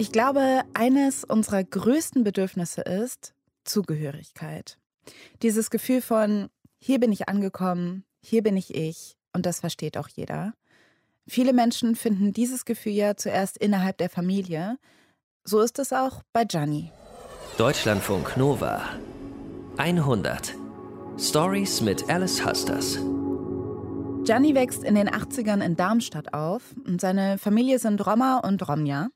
Ich 0.00 0.12
glaube, 0.12 0.62
eines 0.74 1.24
unserer 1.24 1.64
größten 1.64 2.22
Bedürfnisse 2.22 2.82
ist 2.82 3.34
Zugehörigkeit. 3.64 4.78
Dieses 5.42 5.70
Gefühl 5.70 6.00
von, 6.02 6.50
hier 6.78 7.00
bin 7.00 7.10
ich 7.10 7.28
angekommen, 7.28 8.04
hier 8.20 8.44
bin 8.44 8.56
ich 8.56 8.76
ich 8.76 9.16
und 9.32 9.44
das 9.44 9.58
versteht 9.58 9.98
auch 9.98 10.06
jeder. 10.06 10.54
Viele 11.26 11.52
Menschen 11.52 11.96
finden 11.96 12.32
dieses 12.32 12.64
Gefühl 12.64 12.92
ja 12.92 13.16
zuerst 13.16 13.58
innerhalb 13.58 13.98
der 13.98 14.08
Familie. 14.08 14.78
So 15.42 15.60
ist 15.60 15.80
es 15.80 15.92
auch 15.92 16.22
bei 16.32 16.44
Gianni. 16.44 16.92
Deutschlandfunk 17.56 18.36
Nova 18.36 18.80
100 19.78 20.54
Stories 21.18 21.80
mit 21.80 22.08
Alice 22.08 22.46
Husters. 22.46 23.00
Gianni 24.24 24.54
wächst 24.54 24.84
in 24.84 24.94
den 24.94 25.08
80ern 25.08 25.60
in 25.60 25.74
Darmstadt 25.74 26.34
auf 26.34 26.62
und 26.86 27.00
seine 27.00 27.36
Familie 27.38 27.80
sind 27.80 28.06
Roma 28.06 28.38
und 28.38 28.68
Romja. 28.68 29.08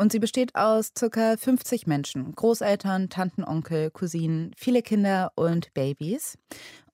Und 0.00 0.12
sie 0.12 0.18
besteht 0.18 0.54
aus 0.54 0.94
ca. 0.94 1.36
50 1.36 1.86
Menschen, 1.86 2.34
Großeltern, 2.34 3.10
Tanten, 3.10 3.44
Onkel, 3.44 3.90
Cousinen, 3.90 4.50
viele 4.56 4.80
Kinder 4.80 5.30
und 5.34 5.74
Babys. 5.74 6.38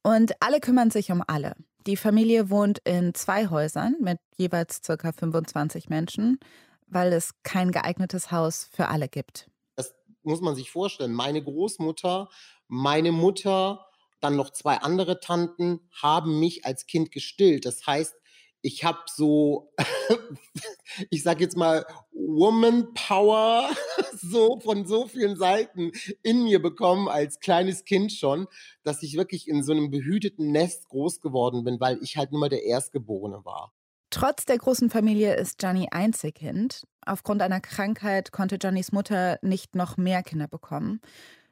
Und 0.03 0.33
alle 0.41 0.59
kümmern 0.59 0.91
sich 0.91 1.13
um 1.13 1.23
alle. 1.25 1.55
Die 1.87 1.97
Familie 1.97 2.51
wohnt 2.51 2.81
in 2.83 3.15
zwei 3.15 3.47
Häusern 3.47 3.95
mit 4.01 4.19
jeweils 4.37 4.81
ca. 4.83 5.13
25 5.13 5.89
Menschen, 5.89 6.41
weil 6.89 7.13
es 7.13 7.31
kein 7.45 7.71
geeignetes 7.71 8.33
Haus 8.33 8.69
für 8.73 8.89
alle 8.89 9.09
gibt. 9.09 9.49
Das 9.77 9.95
muss 10.25 10.41
man 10.41 10.57
sich 10.57 10.73
vorstellen. 10.73 11.13
Meine 11.13 11.45
Großmutter, 11.45 12.29
meine 12.67 13.13
Mutter, 13.13 13.87
dann 14.21 14.35
noch 14.35 14.51
zwei 14.51 14.79
andere 14.79 15.21
Tanten 15.21 15.79
haben 15.93 16.41
mich 16.41 16.65
als 16.65 16.87
Kind 16.87 17.13
gestillt. 17.13 17.67
Das 17.67 17.87
heißt, 17.87 18.17
ich 18.63 18.85
habe 18.85 18.99
so, 19.07 19.73
ich 21.11 21.23
sag 21.23 21.41
jetzt 21.41 21.57
mal, 21.57 21.87
Woman 22.13 22.93
Power 22.95 23.71
so 24.21 24.61
von 24.61 24.87
so 24.87 25.07
vielen 25.07 25.37
Seiten 25.37 25.93
in 26.23 26.45
mir 26.45 26.61
bekommen 26.61 27.09
als 27.09 27.41
kleines 27.41 27.85
Kind 27.85 28.13
schon, 28.13 28.47
dass 28.83 29.03
ich 29.03 29.17
wirklich 29.17 29.49
in 29.49 29.63
so 29.63 29.73
einem 29.73 29.91
behüteten 29.91 30.51
Nest 30.51 30.89
groß 30.89 31.21
geworden 31.21 31.65
bin, 31.65 31.81
weil 31.81 31.99
ich 32.03 32.17
halt 32.17 32.33
nur 32.33 32.41
mal 32.41 32.49
der 32.49 32.65
Erstgeborene 32.65 33.45
war. 33.45 33.73
Trotz 34.11 34.45
der 34.45 34.59
großen 34.59 34.89
Familie 34.89 35.35
ist 35.35 35.59
Gianni 35.59 35.89
Einzelkind. 35.91 36.87
Aufgrund 37.05 37.43
einer 37.43 37.61
Krankheit 37.61 38.33
konnte 38.33 38.59
Giannis 38.59 38.93
Mutter 38.93 39.39
nicht 39.43 39.75
noch 39.75 39.97
mehr 39.97 40.23
Kinder 40.23 40.49
bekommen. 40.49 41.01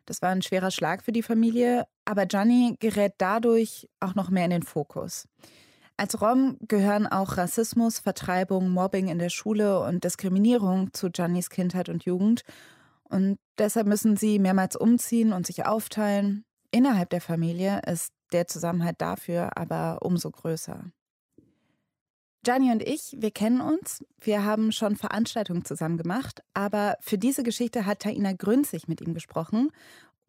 Das 0.07 0.23
war 0.23 0.31
ein 0.31 0.42
schwerer 0.42 0.70
Schlag 0.70 1.03
für 1.03 1.12
die 1.12 1.23
Familie, 1.23 1.86
aber 2.05 2.27
Gianni 2.27 2.77
gerät 2.79 3.14
dadurch 3.19 3.89
auch 4.01 4.14
noch 4.14 4.31
mehr 4.31 4.45
in 4.45 4.51
den 4.51 4.62
Fokus. 4.62 5.27
Als 5.97 6.20
Rom 6.20 6.56
gehören 6.61 7.06
auch 7.06 7.37
Rassismus, 7.37 8.00
Vertreibung, 8.00 8.70
Mobbing 8.70 9.09
in 9.09 9.20
der 9.20 9.28
Schule 9.28 9.81
und 9.81 10.03
Diskriminierung 10.03 10.92
zu 10.92 11.11
Giannis 11.11 11.51
Kindheit 11.51 11.89
und 11.89 12.05
Jugend. 12.05 12.42
Und 13.05 13.39
deshalb 13.59 13.86
müssen 13.86 14.17
sie 14.17 14.41
mehrmals 14.41 14.75
umziehen 14.75 15.33
und 15.33 15.47
sich 15.47 15.67
aufteilen. 15.67 16.45
Innerhalb 16.73 17.11
der 17.11 17.20
Familie 17.20 17.81
ist 17.86 18.12
der 18.33 18.48
Zusammenhalt 18.48 19.01
dafür 19.01 19.56
aber 19.56 19.98
umso 20.03 20.33
größer. 20.33 20.84
Gianni 22.42 22.73
und 22.73 22.83
ich, 22.83 23.17
wir 23.19 23.31
kennen 23.31 23.61
uns. 23.61 24.05
Wir 24.20 24.45
haben 24.45 24.73
schon 24.73 24.97
Veranstaltungen 24.97 25.64
zusammen 25.64 25.97
gemacht. 25.97 26.42
Aber 26.53 26.97
für 27.01 27.17
diese 27.17 27.42
Geschichte 27.42 27.86
hat 27.86 28.01
Taina 28.01 28.33
Grünzig 28.33 28.89
mit 28.89 29.01
ihm 29.01 29.14
gesprochen 29.14 29.70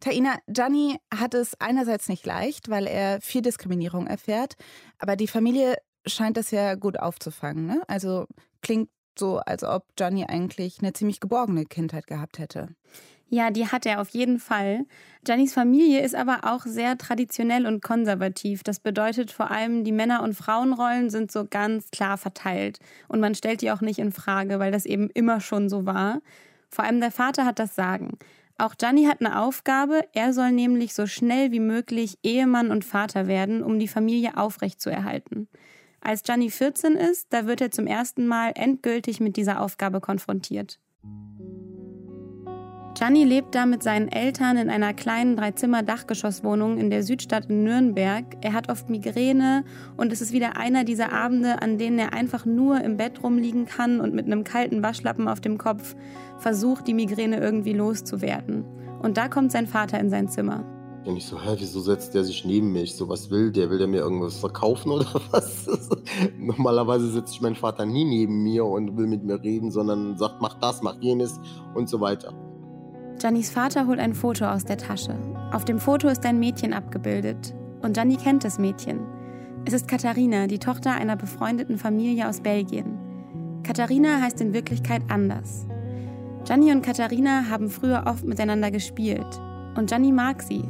Taina, 0.05 0.37
Gianni 0.45 0.99
hat 1.11 1.33
es 1.33 1.59
einerseits 1.59 2.09
nicht 2.09 2.27
leicht, 2.27 2.69
weil 2.69 2.85
er 2.85 3.19
viel 3.21 3.41
Diskriminierung 3.41 4.05
erfährt, 4.05 4.53
aber 4.99 5.15
die 5.15 5.27
Familie 5.27 5.77
scheint 6.05 6.37
das 6.37 6.51
ja 6.51 6.75
gut 6.75 6.99
aufzufangen. 6.99 7.65
Ne? 7.65 7.81
Also 7.87 8.27
klingt 8.61 8.89
so, 9.17 9.39
als 9.39 9.63
ob 9.63 9.95
Gianni 9.95 10.25
eigentlich 10.25 10.77
eine 10.79 10.93
ziemlich 10.93 11.19
geborgene 11.21 11.65
Kindheit 11.65 12.05
gehabt 12.05 12.37
hätte. 12.37 12.67
Ja, 13.29 13.49
die 13.49 13.65
hat 13.65 13.87
er 13.87 13.99
auf 13.99 14.09
jeden 14.09 14.37
Fall. 14.37 14.85
Giannis 15.23 15.53
Familie 15.53 16.01
ist 16.01 16.13
aber 16.13 16.41
auch 16.43 16.67
sehr 16.67 16.99
traditionell 16.99 17.65
und 17.65 17.81
konservativ. 17.81 18.61
Das 18.61 18.79
bedeutet 18.79 19.31
vor 19.31 19.49
allem, 19.49 19.83
die 19.83 19.91
Männer- 19.91 20.21
und 20.21 20.35
Frauenrollen 20.35 21.09
sind 21.09 21.31
so 21.31 21.47
ganz 21.49 21.89
klar 21.89 22.19
verteilt. 22.19 22.77
Und 23.07 23.21
man 23.21 23.33
stellt 23.33 23.63
die 23.63 23.71
auch 23.71 23.81
nicht 23.81 23.97
in 23.97 24.11
Frage, 24.11 24.59
weil 24.59 24.71
das 24.71 24.85
eben 24.85 25.09
immer 25.09 25.41
schon 25.41 25.67
so 25.67 25.87
war. 25.87 26.21
Vor 26.69 26.85
allem 26.85 26.99
der 26.99 27.09
Vater 27.09 27.45
hat 27.45 27.57
das 27.57 27.73
Sagen. 27.73 28.19
Auch 28.57 28.75
Gianni 28.75 29.05
hat 29.05 29.19
eine 29.19 29.41
Aufgabe. 29.41 30.07
Er 30.13 30.31
soll 30.31 30.51
nämlich 30.51 30.93
so 30.93 31.07
schnell 31.07 31.51
wie 31.51 31.59
möglich 31.59 32.17
Ehemann 32.23 32.71
und 32.71 32.85
Vater 32.85 33.27
werden, 33.27 33.61
um 33.61 33.79
die 33.79 33.89
Familie 33.89 34.37
aufrechtzuerhalten. 34.37 35.49
Als 35.99 36.23
Gianni 36.23 36.49
14 36.49 36.93
ist, 36.93 37.33
da 37.33 37.47
wird 37.47 37.59
er 37.61 37.71
zum 37.71 37.87
ersten 37.87 38.27
Mal 38.27 38.51
endgültig 38.55 39.19
mit 39.19 39.35
dieser 39.35 39.59
Aufgabe 39.61 39.99
konfrontiert. 39.99 40.79
Gianni 42.95 43.25
lebt 43.25 43.53
da 43.53 43.65
mit 43.65 43.83
seinen 43.83 44.07
Eltern 44.07 44.55
in 44.55 44.69
einer 44.69 44.93
kleinen 44.93 45.35
Dreizimmer-Dachgeschosswohnung 45.35 46.77
in 46.77 46.89
der 46.89 47.03
Südstadt 47.03 47.47
in 47.49 47.65
Nürnberg. 47.65 48.23
Er 48.39 48.53
hat 48.53 48.69
oft 48.69 48.89
Migräne 48.89 49.65
und 49.97 50.13
es 50.13 50.21
ist 50.21 50.31
wieder 50.31 50.55
einer 50.55 50.85
dieser 50.85 51.11
Abende, 51.11 51.61
an 51.61 51.77
denen 51.77 51.99
er 51.99 52.13
einfach 52.13 52.45
nur 52.45 52.79
im 52.79 52.95
Bett 52.95 53.21
rumliegen 53.21 53.65
kann 53.65 53.99
und 53.99 54.13
mit 54.13 54.27
einem 54.27 54.45
kalten 54.45 54.81
Waschlappen 54.81 55.27
auf 55.27 55.41
dem 55.41 55.57
Kopf 55.57 55.93
versucht, 56.37 56.87
die 56.87 56.93
Migräne 56.93 57.41
irgendwie 57.41 57.73
loszuwerden. 57.73 58.63
Und 59.01 59.17
da 59.17 59.27
kommt 59.27 59.51
sein 59.51 59.67
Vater 59.67 59.99
in 59.99 60.09
sein 60.09 60.29
Zimmer. 60.29 60.63
Und 61.03 61.17
ich 61.17 61.25
so, 61.25 61.37
hä, 61.39 61.55
wieso 61.59 61.81
setzt 61.81 62.15
der 62.15 62.23
sich 62.23 62.45
neben 62.45 62.71
mich? 62.71 62.95
So, 62.95 63.09
was 63.09 63.29
will 63.29 63.51
der? 63.51 63.69
Will 63.69 63.77
der 63.77 63.87
mir 63.87 63.99
irgendwas 63.99 64.37
verkaufen 64.37 64.91
oder 64.91 65.05
was? 65.31 65.67
Normalerweise 66.39 67.11
setzt 67.11 67.33
sich 67.33 67.41
mein 67.41 67.55
Vater 67.55 67.85
nie 67.85 68.05
neben 68.05 68.41
mir 68.41 68.63
und 68.63 68.95
will 68.95 69.07
mit 69.07 69.25
mir 69.25 69.43
reden, 69.43 69.69
sondern 69.69 70.17
sagt, 70.17 70.41
mach 70.41 70.53
das, 70.61 70.81
mach 70.81 70.95
jenes 71.01 71.41
und 71.73 71.89
so 71.89 71.99
weiter. 71.99 72.33
Giannis 73.19 73.49
Vater 73.49 73.87
holt 73.87 73.99
ein 73.99 74.13
Foto 74.13 74.45
aus 74.45 74.65
der 74.65 74.77
Tasche. 74.77 75.15
Auf 75.53 75.63
dem 75.63 75.79
Foto 75.79 76.09
ist 76.09 76.25
ein 76.25 76.37
Mädchen 76.37 76.73
abgebildet. 76.73 77.55
Und 77.81 77.93
Gianni 77.93 78.17
kennt 78.17 78.43
das 78.43 78.59
Mädchen. 78.59 78.99
Es 79.65 79.73
ist 79.73 79.87
Katharina, 79.87 80.47
die 80.47 80.59
Tochter 80.59 80.91
einer 80.91 81.15
befreundeten 81.15 81.77
Familie 81.77 82.27
aus 82.27 82.41
Belgien. 82.41 82.97
Katharina 83.63 84.21
heißt 84.21 84.41
in 84.41 84.53
Wirklichkeit 84.53 85.01
anders. 85.07 85.65
Gianni 86.43 86.71
und 86.71 86.81
Katharina 86.81 87.49
haben 87.49 87.69
früher 87.69 88.03
oft 88.05 88.25
miteinander 88.25 88.69
gespielt. 88.69 89.39
Und 89.77 89.87
Gianni 89.87 90.11
mag 90.11 90.41
sie. 90.41 90.65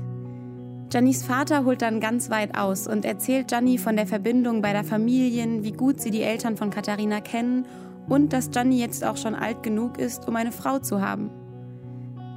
Giannis 0.90 1.24
Vater 1.24 1.66
holt 1.66 1.82
dann 1.82 2.00
ganz 2.00 2.30
weit 2.30 2.56
aus 2.56 2.88
und 2.88 3.06
erzählt 3.06 3.48
Gianni 3.48 3.80
von 3.80 3.96
der 3.96 4.06
Verbindung 4.06 4.62
beider 4.62 4.84
Familien, 4.84 5.64
wie 5.64 5.74
gut 5.74 6.00
sie 6.00 6.12
die 6.12 6.22
Eltern 6.22 6.58
von 6.58 6.70
Katharina 6.70 7.22
kennen 7.22 7.66
und 8.08 8.34
dass 8.34 8.52
Gianni 8.52 8.80
jetzt 8.80 9.04
auch 9.04 9.18
schon 9.18 9.34
alt 9.34 9.64
genug 9.64 9.98
ist, 9.98 10.28
um 10.28 10.36
eine 10.36 10.52
Frau 10.52 10.78
zu 10.78 11.02
haben. 11.02 11.32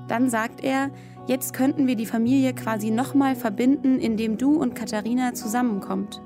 Dann 0.09 0.29
sagt 0.31 0.65
er, 0.65 0.91
jetzt 1.27 1.53
könnten 1.53 1.87
wir 1.87 1.97
die 1.97 2.07
Familie 2.07 2.55
quasi 2.55 2.91
nochmal 2.91 3.37
verbinden, 3.37 3.99
indem 3.99 4.39
du 4.39 4.57
und 4.57 4.75
Katharina 4.75 5.35
zusammenkommt. 5.35 6.21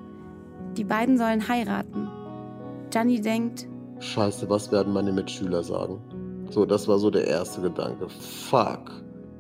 Die 0.77 0.85
beiden 0.85 1.19
sollen 1.19 1.49
heiraten. 1.49 2.09
Gianni 2.91 3.21
denkt, 3.21 3.69
Scheiße, 3.99 4.51
was 4.51 4.73
werden 4.73 4.93
meine 4.93 5.13
Mitschüler 5.13 5.63
sagen? 5.63 6.01
So, 6.51 6.67
das 6.67 6.89
war 6.89 6.99
so 6.99 7.11
der 7.11 7.27
erste 7.27 7.63
Gedanke. 7.63 8.09
Fuck, 8.09 8.91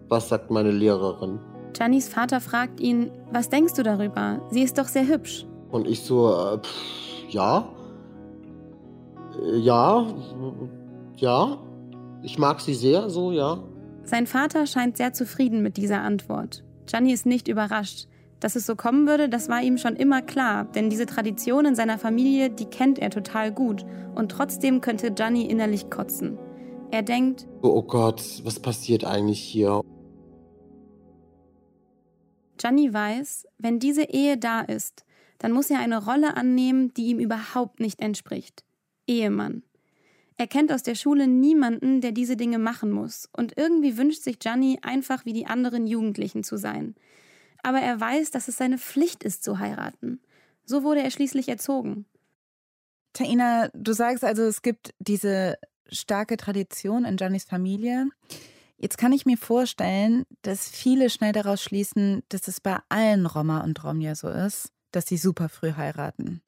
was 0.08 0.28
sagt 0.28 0.50
meine 0.50 0.70
Lehrerin? 0.70 1.38
Giannis 1.72 2.08
Vater 2.08 2.40
fragt 2.40 2.80
ihn, 2.80 3.10
was 3.32 3.48
denkst 3.48 3.74
du 3.74 3.82
darüber? 3.82 4.40
Sie 4.50 4.62
ist 4.62 4.78
doch 4.78 4.86
sehr 4.86 5.06
hübsch. 5.06 5.46
Und 5.70 5.88
ich 5.88 6.02
so, 6.02 6.32
äh, 6.32 6.58
pff, 6.58 7.30
ja, 7.30 7.68
äh, 9.42 9.58
ja, 9.58 10.06
ja, 11.16 11.58
ich 12.22 12.38
mag 12.38 12.60
sie 12.60 12.74
sehr, 12.74 13.10
so, 13.10 13.32
ja. 13.32 13.58
Sein 14.04 14.26
Vater 14.26 14.66
scheint 14.66 14.96
sehr 14.96 15.12
zufrieden 15.12 15.62
mit 15.62 15.76
dieser 15.76 16.02
Antwort. 16.02 16.64
Gianni 16.86 17.12
ist 17.12 17.26
nicht 17.26 17.48
überrascht. 17.48 18.08
Dass 18.40 18.56
es 18.56 18.66
so 18.66 18.74
kommen 18.74 19.06
würde, 19.06 19.28
das 19.28 19.48
war 19.48 19.62
ihm 19.62 19.78
schon 19.78 19.94
immer 19.94 20.20
klar, 20.20 20.64
denn 20.64 20.90
diese 20.90 21.06
Tradition 21.06 21.64
in 21.64 21.76
seiner 21.76 21.96
Familie, 21.96 22.50
die 22.50 22.64
kennt 22.64 22.98
er 22.98 23.10
total 23.10 23.52
gut. 23.52 23.86
Und 24.16 24.32
trotzdem 24.32 24.80
könnte 24.80 25.12
Gianni 25.12 25.46
innerlich 25.46 25.90
kotzen. 25.90 26.38
Er 26.90 27.02
denkt, 27.02 27.46
oh 27.62 27.82
Gott, 27.82 28.42
was 28.44 28.58
passiert 28.58 29.04
eigentlich 29.04 29.40
hier? 29.40 29.80
Gianni 32.58 32.92
weiß, 32.92 33.46
wenn 33.58 33.78
diese 33.78 34.04
Ehe 34.04 34.36
da 34.36 34.60
ist, 34.60 35.04
dann 35.38 35.52
muss 35.52 35.70
er 35.70 35.78
eine 35.78 36.04
Rolle 36.04 36.36
annehmen, 36.36 36.92
die 36.94 37.06
ihm 37.06 37.18
überhaupt 37.18 37.80
nicht 37.80 38.00
entspricht. 38.00 38.64
Ehemann. 39.06 39.62
Er 40.42 40.48
kennt 40.48 40.72
aus 40.72 40.82
der 40.82 40.96
Schule 40.96 41.28
niemanden, 41.28 42.00
der 42.00 42.10
diese 42.10 42.36
Dinge 42.36 42.58
machen 42.58 42.90
muss, 42.90 43.28
und 43.32 43.56
irgendwie 43.56 43.96
wünscht 43.96 44.22
sich 44.22 44.40
Gianni 44.40 44.80
einfach 44.82 45.24
wie 45.24 45.32
die 45.32 45.46
anderen 45.46 45.86
Jugendlichen 45.86 46.42
zu 46.42 46.56
sein. 46.56 46.96
Aber 47.62 47.78
er 47.78 48.00
weiß, 48.00 48.32
dass 48.32 48.48
es 48.48 48.56
seine 48.56 48.78
Pflicht 48.78 49.22
ist 49.22 49.44
zu 49.44 49.60
heiraten. 49.60 50.20
So 50.64 50.82
wurde 50.82 51.00
er 51.00 51.12
schließlich 51.12 51.48
erzogen. 51.48 52.06
Taina, 53.12 53.68
du 53.72 53.92
sagst 53.92 54.24
also, 54.24 54.42
es 54.42 54.62
gibt 54.62 54.94
diese 54.98 55.58
starke 55.88 56.36
Tradition 56.36 57.04
in 57.04 57.14
Giannis 57.14 57.44
Familie. 57.44 58.08
Jetzt 58.78 58.98
kann 58.98 59.12
ich 59.12 59.26
mir 59.26 59.36
vorstellen, 59.36 60.24
dass 60.42 60.68
viele 60.68 61.08
schnell 61.08 61.30
daraus 61.30 61.62
schließen, 61.62 62.24
dass 62.30 62.48
es 62.48 62.60
bei 62.60 62.78
allen 62.88 63.26
Roma 63.26 63.60
und 63.60 63.84
Romja 63.84 64.16
so 64.16 64.28
ist, 64.28 64.72
dass 64.90 65.06
sie 65.06 65.18
super 65.18 65.48
früh 65.48 65.74
heiraten. 65.76 66.42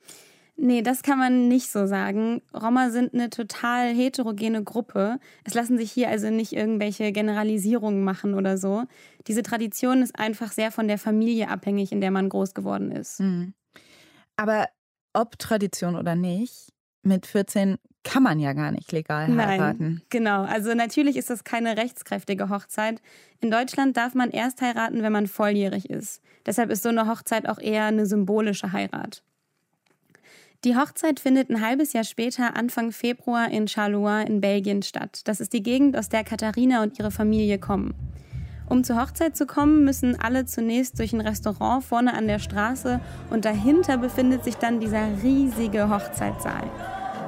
Nee, 0.57 0.83
das 0.83 1.03
kann 1.03 1.19
man 1.19 1.49
nicht 1.49 1.71
so 1.71 1.87
sagen. 1.87 2.41
Roma 2.55 2.91
sind 2.91 3.13
eine 3.13 3.29
total 3.29 3.93
heterogene 3.93 4.63
Gruppe. 4.63 5.19
Es 5.43 5.55
lassen 5.55 5.79
sich 5.79 5.91
hier 5.91 6.09
also 6.09 6.31
nicht 6.31 6.53
irgendwelche 6.53 7.11
Generalisierungen 7.11 8.05
machen 8.05 8.35
oder 8.35 8.57
so. 8.57 8.85
Diese 9.27 9.43
Tradition 9.43 10.01
ist 10.01 10.17
einfach 10.19 10.53
sehr 10.53 10.71
von 10.71 10.87
der 10.87 10.99
Familie 10.99 11.49
abhängig, 11.49 11.91
in 11.91 12.01
der 12.01 12.13
man 12.13 12.29
groß 12.29 12.55
geworden 12.55 12.93
ist. 12.93 13.21
Mhm. 13.21 13.55
Aber 14.37 14.69
ob 15.13 15.39
Tradition 15.39 15.97
oder 15.97 16.15
nicht, 16.15 16.73
mit 17.03 17.27
14 17.27 17.77
kann 18.05 18.23
man 18.23 18.39
ja 18.39 18.53
gar 18.53 18.71
nicht 18.71 18.93
legal 18.93 19.27
heiraten. 19.27 19.85
Nein, 19.85 20.03
genau. 20.11 20.43
Also 20.43 20.75
natürlich 20.75 21.17
ist 21.17 21.31
das 21.31 21.43
keine 21.43 21.77
rechtskräftige 21.77 22.49
Hochzeit. 22.49 23.01
In 23.41 23.51
Deutschland 23.51 23.97
darf 23.97 24.15
man 24.15 24.31
erst 24.31 24.61
heiraten, 24.61 25.03
wenn 25.03 25.13
man 25.13 25.27
volljährig 25.27 25.91
ist. 25.91 26.21
Deshalb 26.47 26.71
ist 26.71 26.83
so 26.83 26.91
eine 26.91 27.09
Hochzeit 27.09 27.49
auch 27.49 27.59
eher 27.59 27.87
eine 27.87 28.07
symbolische 28.07 28.73
Heirat. 28.73 29.23
Die 30.65 30.77
Hochzeit 30.77 31.21
findet 31.21 31.51
ein 31.51 31.61
halbes 31.61 31.93
Jahr 31.93 32.05
später, 32.05 32.57
Anfang 32.57 32.91
Februar, 32.91 33.51
in 33.51 33.69
Charleroi 33.69 34.23
in 34.23 34.41
Belgien 34.41 34.83
statt. 34.83 35.21
Das 35.25 35.39
ist 35.39 35.53
die 35.53 35.63
Gegend, 35.63 35.95
aus 35.95 36.09
der 36.09 36.25
Katharina 36.25 36.83
und 36.83 36.99
ihre 36.99 37.11
Familie 37.11 37.59
kommen. 37.59 37.93
Um 38.71 38.83
zur 38.83 38.99
Hochzeit 38.99 39.37
zu 39.37 39.45
kommen, 39.45 39.85
müssen 39.85 40.19
alle 40.19 40.47
zunächst 40.47 40.99
durch 40.99 41.13
ein 41.13 41.21
Restaurant 41.21 41.85
vorne 41.85 42.15
an 42.15 42.29
der 42.29 42.39
Straße 42.39 42.99
und 43.29 43.45
dahinter 43.45 43.99
befindet 43.99 44.43
sich 44.43 44.57
dann 44.57 44.81
dieser 44.81 45.07
riesige 45.23 45.91
Hochzeitssaal. 45.91 46.71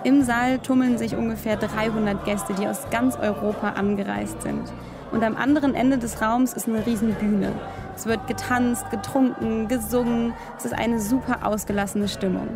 Im 0.02 0.22
Saal 0.22 0.58
tummeln 0.60 0.96
sich 0.96 1.14
ungefähr 1.14 1.56
300 1.56 2.24
Gäste, 2.24 2.54
die 2.54 2.66
aus 2.66 2.88
ganz 2.90 3.18
Europa 3.18 3.72
angereist 3.72 4.40
sind. 4.40 4.72
Und 5.12 5.22
am 5.22 5.36
anderen 5.36 5.74
Ende 5.74 5.98
des 5.98 6.22
Raums 6.22 6.54
ist 6.54 6.68
eine 6.68 6.86
Riesenbühne. 6.86 7.52
Es 7.94 8.06
wird 8.06 8.26
getanzt, 8.28 8.90
getrunken, 8.90 9.68
gesungen. 9.68 10.32
Es 10.56 10.64
ist 10.64 10.74
eine 10.74 11.00
super 11.00 11.46
ausgelassene 11.46 12.08
Stimmung. 12.08 12.48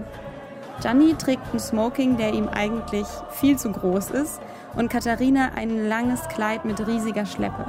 Gianni 0.80 1.14
trägt 1.14 1.52
ein 1.52 1.60
Smoking, 1.60 2.16
der 2.16 2.32
ihm 2.32 2.48
eigentlich 2.48 3.06
viel 3.30 3.58
zu 3.58 3.70
groß 3.70 4.10
ist, 4.10 4.40
und 4.76 4.88
Katharina 4.88 5.52
ein 5.54 5.88
langes 5.88 6.26
Kleid 6.28 6.64
mit 6.64 6.86
riesiger 6.86 7.26
Schleppe. 7.26 7.66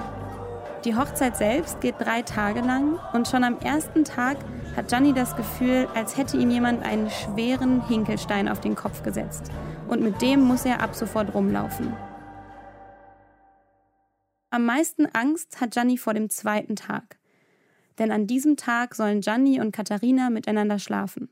Die 0.85 0.95
Hochzeit 0.95 1.37
selbst 1.37 1.79
geht 1.81 1.95
drei 1.99 2.21
Tage 2.21 2.61
lang 2.61 2.97
und 3.13 3.27
schon 3.27 3.43
am 3.43 3.59
ersten 3.59 4.03
Tag 4.03 4.37
hat 4.75 4.87
Gianni 4.87 5.13
das 5.13 5.35
Gefühl, 5.35 5.87
als 5.93 6.17
hätte 6.17 6.37
ihm 6.37 6.49
jemand 6.49 6.83
einen 6.83 7.09
schweren 7.09 7.85
Hinkelstein 7.87 8.47
auf 8.47 8.61
den 8.61 8.75
Kopf 8.75 9.03
gesetzt. 9.03 9.51
Und 9.87 10.01
mit 10.01 10.21
dem 10.21 10.41
muss 10.41 10.65
er 10.65 10.81
ab 10.81 10.95
sofort 10.95 11.33
rumlaufen. 11.35 11.93
Am 14.49 14.65
meisten 14.65 15.05
Angst 15.13 15.61
hat 15.61 15.71
Gianni 15.71 15.97
vor 15.97 16.13
dem 16.13 16.29
zweiten 16.29 16.75
Tag. 16.75 17.17
Denn 17.99 18.11
an 18.11 18.25
diesem 18.25 18.57
Tag 18.57 18.95
sollen 18.95 19.21
Gianni 19.21 19.59
und 19.59 19.71
Katharina 19.71 20.29
miteinander 20.29 20.79
schlafen. 20.79 21.29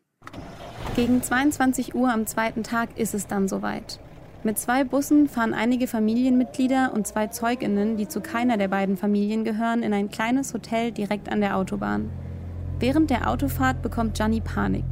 Gegen 0.99 1.23
22 1.23 1.95
Uhr 1.95 2.11
am 2.11 2.27
zweiten 2.27 2.61
Tag 2.61 2.99
ist 2.99 3.13
es 3.13 3.25
dann 3.25 3.47
soweit. 3.47 4.01
Mit 4.43 4.59
zwei 4.59 4.83
Bussen 4.83 5.29
fahren 5.29 5.53
einige 5.53 5.87
Familienmitglieder 5.87 6.91
und 6.93 7.07
zwei 7.07 7.27
Zeuginnen, 7.27 7.95
die 7.95 8.09
zu 8.09 8.19
keiner 8.19 8.57
der 8.57 8.67
beiden 8.67 8.97
Familien 8.97 9.45
gehören, 9.45 9.81
in 9.81 9.93
ein 9.93 10.09
kleines 10.09 10.53
Hotel 10.53 10.91
direkt 10.91 11.31
an 11.31 11.39
der 11.39 11.55
Autobahn. 11.55 12.09
Während 12.79 13.11
der 13.11 13.29
Autofahrt 13.29 13.81
bekommt 13.81 14.15
Gianni 14.15 14.41
Panik. 14.41 14.83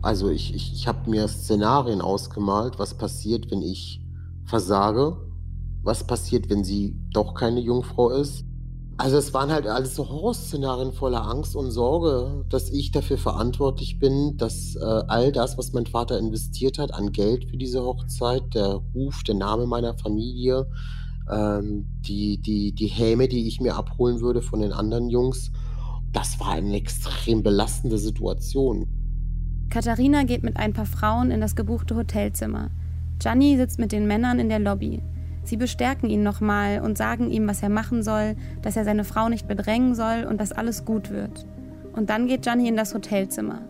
Also 0.00 0.30
ich, 0.30 0.54
ich, 0.54 0.74
ich 0.74 0.86
habe 0.86 1.10
mir 1.10 1.26
Szenarien 1.26 2.02
ausgemalt, 2.02 2.78
was 2.78 2.96
passiert, 2.96 3.50
wenn 3.50 3.62
ich 3.62 4.00
versage, 4.44 5.16
was 5.82 6.06
passiert, 6.06 6.50
wenn 6.50 6.62
sie 6.62 6.94
doch 7.12 7.34
keine 7.34 7.58
Jungfrau 7.58 8.10
ist, 8.10 8.44
also 8.98 9.16
es 9.16 9.32
waren 9.32 9.52
halt 9.52 9.66
alles 9.68 9.94
so 9.94 10.08
Horrorszenarien 10.08 10.92
voller 10.92 11.24
Angst 11.24 11.54
und 11.54 11.70
Sorge, 11.70 12.44
dass 12.48 12.68
ich 12.68 12.90
dafür 12.90 13.16
verantwortlich 13.16 14.00
bin, 14.00 14.36
dass 14.36 14.74
äh, 14.74 14.84
all 15.06 15.30
das, 15.30 15.56
was 15.56 15.72
mein 15.72 15.86
Vater 15.86 16.18
investiert 16.18 16.78
hat 16.78 16.92
an 16.92 17.12
Geld 17.12 17.44
für 17.48 17.56
diese 17.56 17.80
Hochzeit, 17.80 18.54
der 18.54 18.80
Ruf, 18.94 19.22
der 19.22 19.36
Name 19.36 19.66
meiner 19.66 19.96
Familie, 19.96 20.66
ähm, 21.30 21.86
die, 22.00 22.38
die, 22.42 22.72
die 22.72 22.88
Häme, 22.88 23.28
die 23.28 23.46
ich 23.46 23.60
mir 23.60 23.76
abholen 23.76 24.20
würde 24.20 24.42
von 24.42 24.60
den 24.60 24.72
anderen 24.72 25.08
Jungs, 25.08 25.52
das 26.12 26.40
war 26.40 26.50
eine 26.50 26.74
extrem 26.74 27.44
belastende 27.44 27.98
Situation. 27.98 28.88
Katharina 29.70 30.24
geht 30.24 30.42
mit 30.42 30.56
ein 30.56 30.72
paar 30.72 30.86
Frauen 30.86 31.30
in 31.30 31.40
das 31.40 31.54
gebuchte 31.54 31.94
Hotelzimmer. 31.94 32.70
Gianni 33.20 33.56
sitzt 33.56 33.78
mit 33.78 33.92
den 33.92 34.08
Männern 34.08 34.40
in 34.40 34.48
der 34.48 34.58
Lobby. 34.58 35.02
Sie 35.48 35.56
bestärken 35.56 36.10
ihn 36.10 36.22
nochmal 36.22 36.82
und 36.82 36.98
sagen 36.98 37.30
ihm, 37.30 37.48
was 37.48 37.62
er 37.62 37.70
machen 37.70 38.02
soll, 38.02 38.36
dass 38.60 38.76
er 38.76 38.84
seine 38.84 39.04
Frau 39.04 39.30
nicht 39.30 39.48
bedrängen 39.48 39.94
soll 39.94 40.26
und 40.28 40.38
dass 40.38 40.52
alles 40.52 40.84
gut 40.84 41.08
wird. 41.08 41.46
Und 41.94 42.10
dann 42.10 42.26
geht 42.26 42.42
Gianni 42.42 42.68
in 42.68 42.76
das 42.76 42.92
Hotelzimmer. 42.92 43.62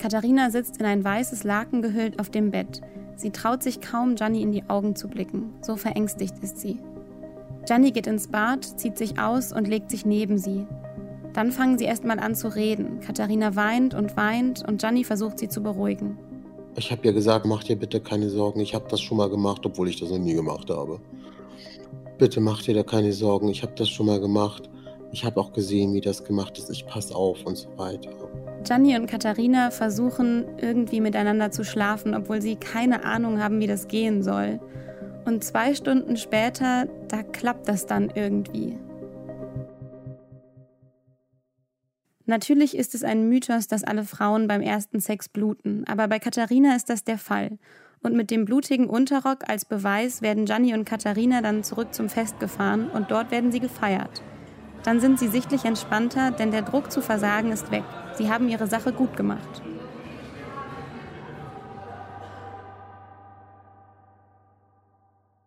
Katharina 0.00 0.50
sitzt 0.50 0.78
in 0.78 0.86
ein 0.86 1.04
weißes 1.04 1.44
Laken 1.44 1.82
gehüllt 1.82 2.18
auf 2.18 2.30
dem 2.30 2.50
Bett. 2.50 2.80
Sie 3.14 3.30
traut 3.30 3.62
sich 3.62 3.80
kaum, 3.80 4.16
Gianni 4.16 4.42
in 4.42 4.50
die 4.50 4.68
Augen 4.68 4.96
zu 4.96 5.06
blicken. 5.06 5.52
So 5.60 5.76
verängstigt 5.76 6.34
ist 6.42 6.58
sie. 6.58 6.80
Gianni 7.64 7.92
geht 7.92 8.08
ins 8.08 8.26
Bad, 8.26 8.64
zieht 8.64 8.98
sich 8.98 9.20
aus 9.20 9.52
und 9.52 9.68
legt 9.68 9.92
sich 9.92 10.04
neben 10.04 10.36
sie. 10.36 10.66
Dann 11.32 11.52
fangen 11.52 11.78
sie 11.78 11.84
erstmal 11.84 12.18
an 12.18 12.34
zu 12.34 12.48
reden. 12.48 12.98
Katharina 12.98 13.54
weint 13.54 13.94
und 13.94 14.16
weint 14.16 14.66
und 14.66 14.80
Gianni 14.80 15.04
versucht 15.04 15.38
sie 15.38 15.48
zu 15.48 15.62
beruhigen. 15.62 16.18
Ich 16.76 16.90
habe 16.92 17.06
ja 17.06 17.12
gesagt, 17.12 17.44
mach 17.46 17.64
dir 17.64 17.76
bitte 17.76 18.00
keine 18.00 18.30
Sorgen. 18.30 18.60
Ich 18.60 18.74
habe 18.74 18.86
das 18.88 19.00
schon 19.00 19.16
mal 19.18 19.28
gemacht, 19.28 19.64
obwohl 19.64 19.88
ich 19.88 19.98
das 19.98 20.10
noch 20.10 20.18
nie 20.18 20.34
gemacht 20.34 20.70
habe. 20.70 21.00
Bitte 22.18 22.40
mach 22.40 22.62
dir 22.62 22.74
da 22.74 22.82
keine 22.82 23.12
Sorgen. 23.12 23.48
Ich 23.48 23.62
habe 23.62 23.72
das 23.76 23.88
schon 23.88 24.06
mal 24.06 24.20
gemacht. 24.20 24.68
Ich 25.10 25.24
habe 25.24 25.40
auch 25.40 25.52
gesehen, 25.52 25.94
wie 25.94 26.00
das 26.00 26.22
gemacht 26.22 26.58
ist. 26.58 26.70
Ich 26.70 26.86
passe 26.86 27.14
auf 27.14 27.44
und 27.44 27.56
so 27.56 27.68
weiter. 27.76 28.10
Gianni 28.64 28.96
und 28.96 29.06
Katharina 29.06 29.70
versuchen 29.70 30.44
irgendwie 30.60 31.00
miteinander 31.00 31.50
zu 31.50 31.64
schlafen, 31.64 32.14
obwohl 32.14 32.42
sie 32.42 32.56
keine 32.56 33.04
Ahnung 33.04 33.42
haben, 33.42 33.60
wie 33.60 33.66
das 33.66 33.88
gehen 33.88 34.22
soll. 34.22 34.60
Und 35.24 35.44
zwei 35.44 35.74
Stunden 35.74 36.16
später, 36.16 36.86
da 37.08 37.22
klappt 37.22 37.68
das 37.68 37.86
dann 37.86 38.10
irgendwie. 38.14 38.76
Natürlich 42.28 42.76
ist 42.76 42.94
es 42.94 43.04
ein 43.04 43.26
Mythos, 43.30 43.68
dass 43.68 43.84
alle 43.84 44.04
Frauen 44.04 44.48
beim 44.48 44.60
ersten 44.60 45.00
Sex 45.00 45.30
bluten, 45.30 45.84
aber 45.88 46.08
bei 46.08 46.18
Katharina 46.18 46.76
ist 46.76 46.90
das 46.90 47.02
der 47.02 47.16
Fall. 47.16 47.58
Und 48.02 48.14
mit 48.14 48.30
dem 48.30 48.44
blutigen 48.44 48.86
Unterrock 48.86 49.48
als 49.48 49.64
Beweis 49.64 50.20
werden 50.20 50.44
Gianni 50.44 50.74
und 50.74 50.84
Katharina 50.84 51.40
dann 51.40 51.64
zurück 51.64 51.94
zum 51.94 52.10
Fest 52.10 52.38
gefahren 52.38 52.90
und 52.90 53.10
dort 53.10 53.30
werden 53.30 53.50
sie 53.50 53.60
gefeiert. 53.60 54.22
Dann 54.82 55.00
sind 55.00 55.18
sie 55.18 55.28
sichtlich 55.28 55.64
entspannter, 55.64 56.30
denn 56.30 56.50
der 56.50 56.60
Druck 56.60 56.92
zu 56.92 57.00
versagen 57.00 57.50
ist 57.50 57.70
weg. 57.70 57.84
Sie 58.18 58.28
haben 58.30 58.50
ihre 58.50 58.66
Sache 58.66 58.92
gut 58.92 59.16
gemacht. 59.16 59.62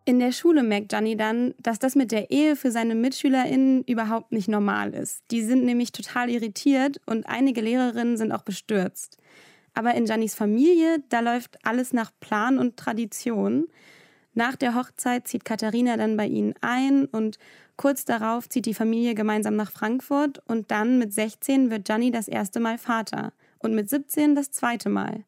In 0.04 0.18
der 0.18 0.32
Schule 0.32 0.64
merkt 0.64 0.88
Gianni 0.88 1.16
dann, 1.16 1.54
dass 1.58 1.78
das 1.78 1.94
mit 1.94 2.10
der 2.10 2.32
Ehe 2.32 2.56
für 2.56 2.72
seine 2.72 2.96
MitschülerInnen 2.96 3.84
überhaupt 3.84 4.32
nicht 4.32 4.48
normal 4.48 4.94
ist. 4.94 5.22
Die 5.30 5.42
sind 5.42 5.64
nämlich 5.64 5.92
total 5.92 6.28
irritiert 6.28 7.00
und 7.06 7.28
einige 7.28 7.60
Lehrerinnen 7.60 8.16
sind 8.16 8.32
auch 8.32 8.42
bestürzt. 8.42 9.18
Aber 9.74 9.94
in 9.94 10.06
Giannis 10.06 10.34
Familie, 10.34 11.04
da 11.08 11.20
läuft 11.20 11.64
alles 11.64 11.92
nach 11.92 12.10
Plan 12.18 12.58
und 12.58 12.76
Tradition. 12.76 13.68
Nach 14.34 14.56
der 14.56 14.74
Hochzeit 14.74 15.28
zieht 15.28 15.44
Katharina 15.44 15.96
dann 15.96 16.16
bei 16.16 16.26
ihnen 16.26 16.54
ein 16.60 17.04
und 17.04 17.38
kurz 17.76 18.04
darauf 18.04 18.48
zieht 18.48 18.66
die 18.66 18.74
Familie 18.74 19.14
gemeinsam 19.14 19.54
nach 19.54 19.70
Frankfurt 19.70 20.42
und 20.48 20.72
dann 20.72 20.98
mit 20.98 21.14
16 21.14 21.70
wird 21.70 21.84
Gianni 21.84 22.10
das 22.10 22.26
erste 22.26 22.58
Mal 22.58 22.76
Vater 22.76 23.32
und 23.60 23.74
mit 23.74 23.88
17 23.88 24.34
das 24.34 24.50
zweite 24.50 24.88
Mal. 24.88 25.24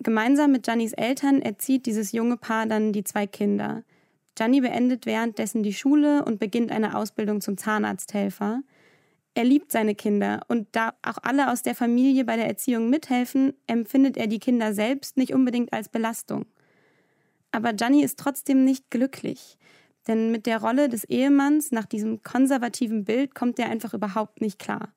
Gemeinsam 0.00 0.52
mit 0.52 0.62
Giannis 0.62 0.94
Eltern 0.94 1.42
erzieht 1.42 1.84
dieses 1.84 2.12
junge 2.12 2.38
Paar 2.38 2.66
dann 2.66 2.92
die 2.92 3.04
zwei 3.04 3.26
Kinder. 3.26 3.82
Gianni 4.38 4.60
beendet 4.60 5.04
währenddessen 5.04 5.64
die 5.64 5.72
Schule 5.72 6.24
und 6.24 6.38
beginnt 6.38 6.70
eine 6.70 6.96
Ausbildung 6.96 7.40
zum 7.40 7.58
Zahnarzthelfer. 7.58 8.62
Er 9.34 9.44
liebt 9.44 9.72
seine 9.72 9.96
Kinder 9.96 10.42
und 10.46 10.68
da 10.70 10.94
auch 11.02 11.18
alle 11.22 11.50
aus 11.50 11.62
der 11.62 11.74
Familie 11.74 12.24
bei 12.24 12.36
der 12.36 12.46
Erziehung 12.46 12.88
mithelfen, 12.88 13.54
empfindet 13.66 14.16
er 14.16 14.28
die 14.28 14.38
Kinder 14.38 14.74
selbst 14.74 15.16
nicht 15.16 15.34
unbedingt 15.34 15.72
als 15.72 15.88
Belastung. 15.88 16.46
Aber 17.50 17.72
Gianni 17.72 18.04
ist 18.04 18.16
trotzdem 18.20 18.64
nicht 18.64 18.90
glücklich, 18.90 19.58
denn 20.06 20.30
mit 20.30 20.46
der 20.46 20.60
Rolle 20.60 20.88
des 20.88 21.02
Ehemanns 21.02 21.72
nach 21.72 21.86
diesem 21.86 22.22
konservativen 22.22 23.04
Bild 23.04 23.34
kommt 23.34 23.58
er 23.58 23.68
einfach 23.68 23.92
überhaupt 23.92 24.40
nicht 24.40 24.60
klar. 24.60 24.92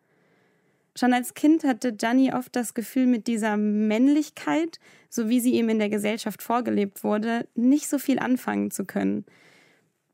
Schon 0.97 1.13
als 1.13 1.33
Kind 1.33 1.63
hatte 1.63 1.93
Gianni 1.93 2.33
oft 2.33 2.55
das 2.55 2.73
Gefühl, 2.73 3.05
mit 3.05 3.27
dieser 3.27 3.55
Männlichkeit, 3.55 4.79
so 5.09 5.29
wie 5.29 5.39
sie 5.39 5.53
ihm 5.53 5.69
in 5.69 5.79
der 5.79 5.89
Gesellschaft 5.89 6.41
vorgelebt 6.43 7.03
wurde, 7.03 7.47
nicht 7.55 7.87
so 7.87 7.97
viel 7.97 8.19
anfangen 8.19 8.71
zu 8.71 8.85
können. 8.85 9.25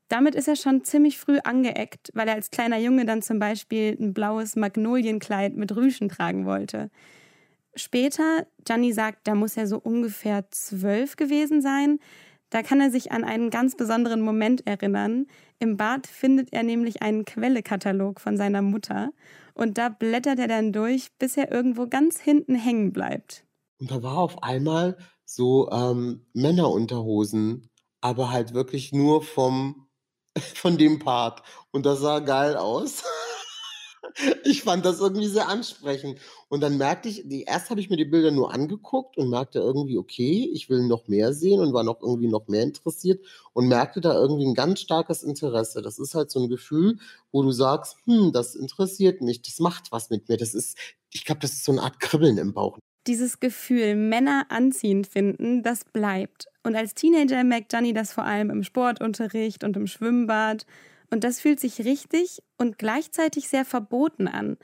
Damit 0.08 0.34
ist 0.34 0.48
er 0.48 0.56
schon 0.56 0.84
ziemlich 0.84 1.18
früh 1.18 1.38
angeeckt, 1.44 2.10
weil 2.14 2.28
er 2.28 2.34
als 2.34 2.50
kleiner 2.50 2.78
Junge 2.78 3.04
dann 3.04 3.22
zum 3.22 3.38
Beispiel 3.38 3.96
ein 4.00 4.14
blaues 4.14 4.56
Magnolienkleid 4.56 5.56
mit 5.56 5.74
Rüschen 5.76 6.08
tragen 6.08 6.46
wollte. 6.46 6.90
Später, 7.74 8.46
Gianni 8.64 8.92
sagt, 8.92 9.26
da 9.28 9.34
muss 9.34 9.56
er 9.56 9.66
so 9.66 9.78
ungefähr 9.78 10.50
zwölf 10.50 11.16
gewesen 11.16 11.60
sein, 11.60 11.98
da 12.50 12.62
kann 12.62 12.80
er 12.80 12.90
sich 12.90 13.12
an 13.12 13.24
einen 13.24 13.50
ganz 13.50 13.76
besonderen 13.76 14.20
Moment 14.20 14.66
erinnern. 14.66 15.26
Im 15.58 15.76
Bad 15.76 16.06
findet 16.06 16.52
er 16.52 16.62
nämlich 16.62 17.02
einen 17.02 17.24
Quellekatalog 17.24 18.20
von 18.20 18.36
seiner 18.36 18.62
Mutter 18.62 19.10
und 19.54 19.76
da 19.76 19.88
blättert 19.88 20.38
er 20.38 20.48
dann 20.48 20.72
durch, 20.72 21.08
bis 21.18 21.36
er 21.36 21.50
irgendwo 21.50 21.86
ganz 21.86 22.20
hinten 22.20 22.54
hängen 22.54 22.92
bleibt. 22.92 23.44
Und 23.80 23.90
da 23.90 24.02
war 24.02 24.18
auf 24.18 24.42
einmal 24.42 24.96
so 25.24 25.70
ähm, 25.70 26.26
Männerunterhosen, 26.32 27.68
aber 28.00 28.30
halt 28.30 28.54
wirklich 28.54 28.92
nur 28.92 29.22
vom, 29.22 29.88
von 30.54 30.78
dem 30.78 30.98
Part. 31.00 31.42
Und 31.70 31.86
das 31.86 32.00
sah 32.00 32.20
geil 32.20 32.56
aus. 32.56 33.04
Ich 34.44 34.62
fand 34.62 34.84
das 34.84 35.00
irgendwie 35.00 35.28
sehr 35.28 35.48
ansprechend. 35.48 36.18
Und 36.48 36.60
dann 36.60 36.78
merkte 36.78 37.08
ich, 37.08 37.28
die, 37.28 37.42
erst 37.42 37.70
habe 37.70 37.80
ich 37.80 37.90
mir 37.90 37.96
die 37.96 38.04
Bilder 38.04 38.30
nur 38.30 38.52
angeguckt 38.52 39.16
und 39.16 39.30
merkte 39.30 39.58
irgendwie, 39.58 39.98
okay, 39.98 40.50
ich 40.52 40.68
will 40.68 40.86
noch 40.86 41.08
mehr 41.08 41.32
sehen 41.32 41.60
und 41.60 41.72
war 41.72 41.84
noch 41.84 42.00
irgendwie 42.00 42.28
noch 42.28 42.48
mehr 42.48 42.62
interessiert 42.62 43.24
und 43.52 43.68
merkte 43.68 44.00
da 44.00 44.14
irgendwie 44.14 44.46
ein 44.46 44.54
ganz 44.54 44.80
starkes 44.80 45.22
Interesse. 45.22 45.82
Das 45.82 45.98
ist 45.98 46.14
halt 46.14 46.30
so 46.30 46.40
ein 46.40 46.48
Gefühl, 46.48 46.98
wo 47.32 47.42
du 47.42 47.52
sagst, 47.52 47.96
hm, 48.04 48.32
das 48.32 48.54
interessiert 48.54 49.20
mich, 49.20 49.42
das 49.42 49.58
macht 49.58 49.92
was 49.92 50.10
mit 50.10 50.28
mir. 50.28 50.36
Das 50.36 50.54
ist, 50.54 50.76
ich 51.12 51.24
glaube, 51.24 51.40
das 51.40 51.52
ist 51.52 51.64
so 51.64 51.72
eine 51.72 51.82
Art 51.82 52.00
Kribbeln 52.00 52.38
im 52.38 52.52
Bauch. 52.52 52.78
Dieses 53.06 53.40
Gefühl, 53.40 53.94
Männer 53.96 54.46
anziehend 54.50 55.06
finden, 55.06 55.62
das 55.62 55.84
bleibt. 55.84 56.46
Und 56.62 56.76
als 56.76 56.94
Teenager 56.94 57.42
merkt 57.44 57.70
Gianni 57.70 57.94
das 57.94 58.12
vor 58.12 58.24
allem 58.24 58.50
im 58.50 58.62
Sportunterricht 58.62 59.64
und 59.64 59.76
im 59.76 59.86
Schwimmbad. 59.86 60.66
Und 61.10 61.24
das 61.24 61.40
fühlt 61.40 61.60
sich 61.60 61.80
richtig 61.80 62.42
und 62.58 62.78
gleichzeitig 62.78 63.48
sehr 63.48 63.64
verboten 63.64 64.28
an. 64.28 64.58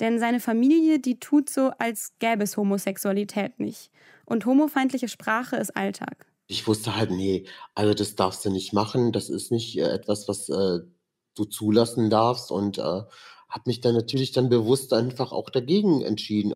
Denn 0.00 0.18
seine 0.18 0.40
Familie, 0.40 0.98
die 0.98 1.20
tut 1.20 1.48
so, 1.48 1.70
als 1.78 2.14
gäbe 2.18 2.42
es 2.42 2.56
Homosexualität 2.56 3.60
nicht. 3.60 3.90
Und 4.24 4.44
homofeindliche 4.44 5.08
Sprache 5.08 5.56
ist 5.56 5.76
Alltag. 5.76 6.26
Ich 6.46 6.66
wusste 6.66 6.96
halt, 6.96 7.10
nee, 7.10 7.46
also 7.74 7.94
das 7.94 8.16
darfst 8.16 8.44
du 8.44 8.50
nicht 8.50 8.72
machen. 8.72 9.12
Das 9.12 9.30
ist 9.30 9.52
nicht 9.52 9.78
äh, 9.78 9.88
etwas, 9.88 10.28
was 10.28 10.48
äh, 10.48 10.80
du 11.36 11.44
zulassen 11.44 12.10
darfst. 12.10 12.50
Und 12.50 12.78
äh, 12.78 12.82
habe 12.82 13.62
mich 13.66 13.80
dann 13.80 13.94
natürlich 13.94 14.32
dann 14.32 14.48
bewusst 14.48 14.92
einfach 14.92 15.30
auch 15.30 15.48
dagegen 15.48 16.02
entschieden. 16.02 16.52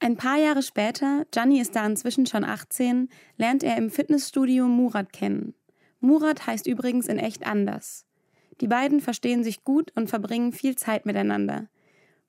Ein 0.00 0.16
paar 0.16 0.36
Jahre 0.36 0.62
später, 0.62 1.24
Gianni 1.30 1.60
ist 1.60 1.76
da 1.76 1.86
inzwischen 1.86 2.26
schon 2.26 2.44
18, 2.44 3.08
lernt 3.36 3.62
er 3.62 3.76
im 3.78 3.88
Fitnessstudio 3.88 4.66
Murat 4.66 5.12
kennen. 5.12 5.54
Murat 6.00 6.46
heißt 6.46 6.66
übrigens 6.66 7.06
in 7.06 7.18
echt 7.18 7.46
anders. 7.46 8.04
Die 8.62 8.68
beiden 8.68 9.00
verstehen 9.00 9.42
sich 9.42 9.64
gut 9.64 9.90
und 9.96 10.08
verbringen 10.08 10.52
viel 10.52 10.76
Zeit 10.76 11.04
miteinander. 11.04 11.66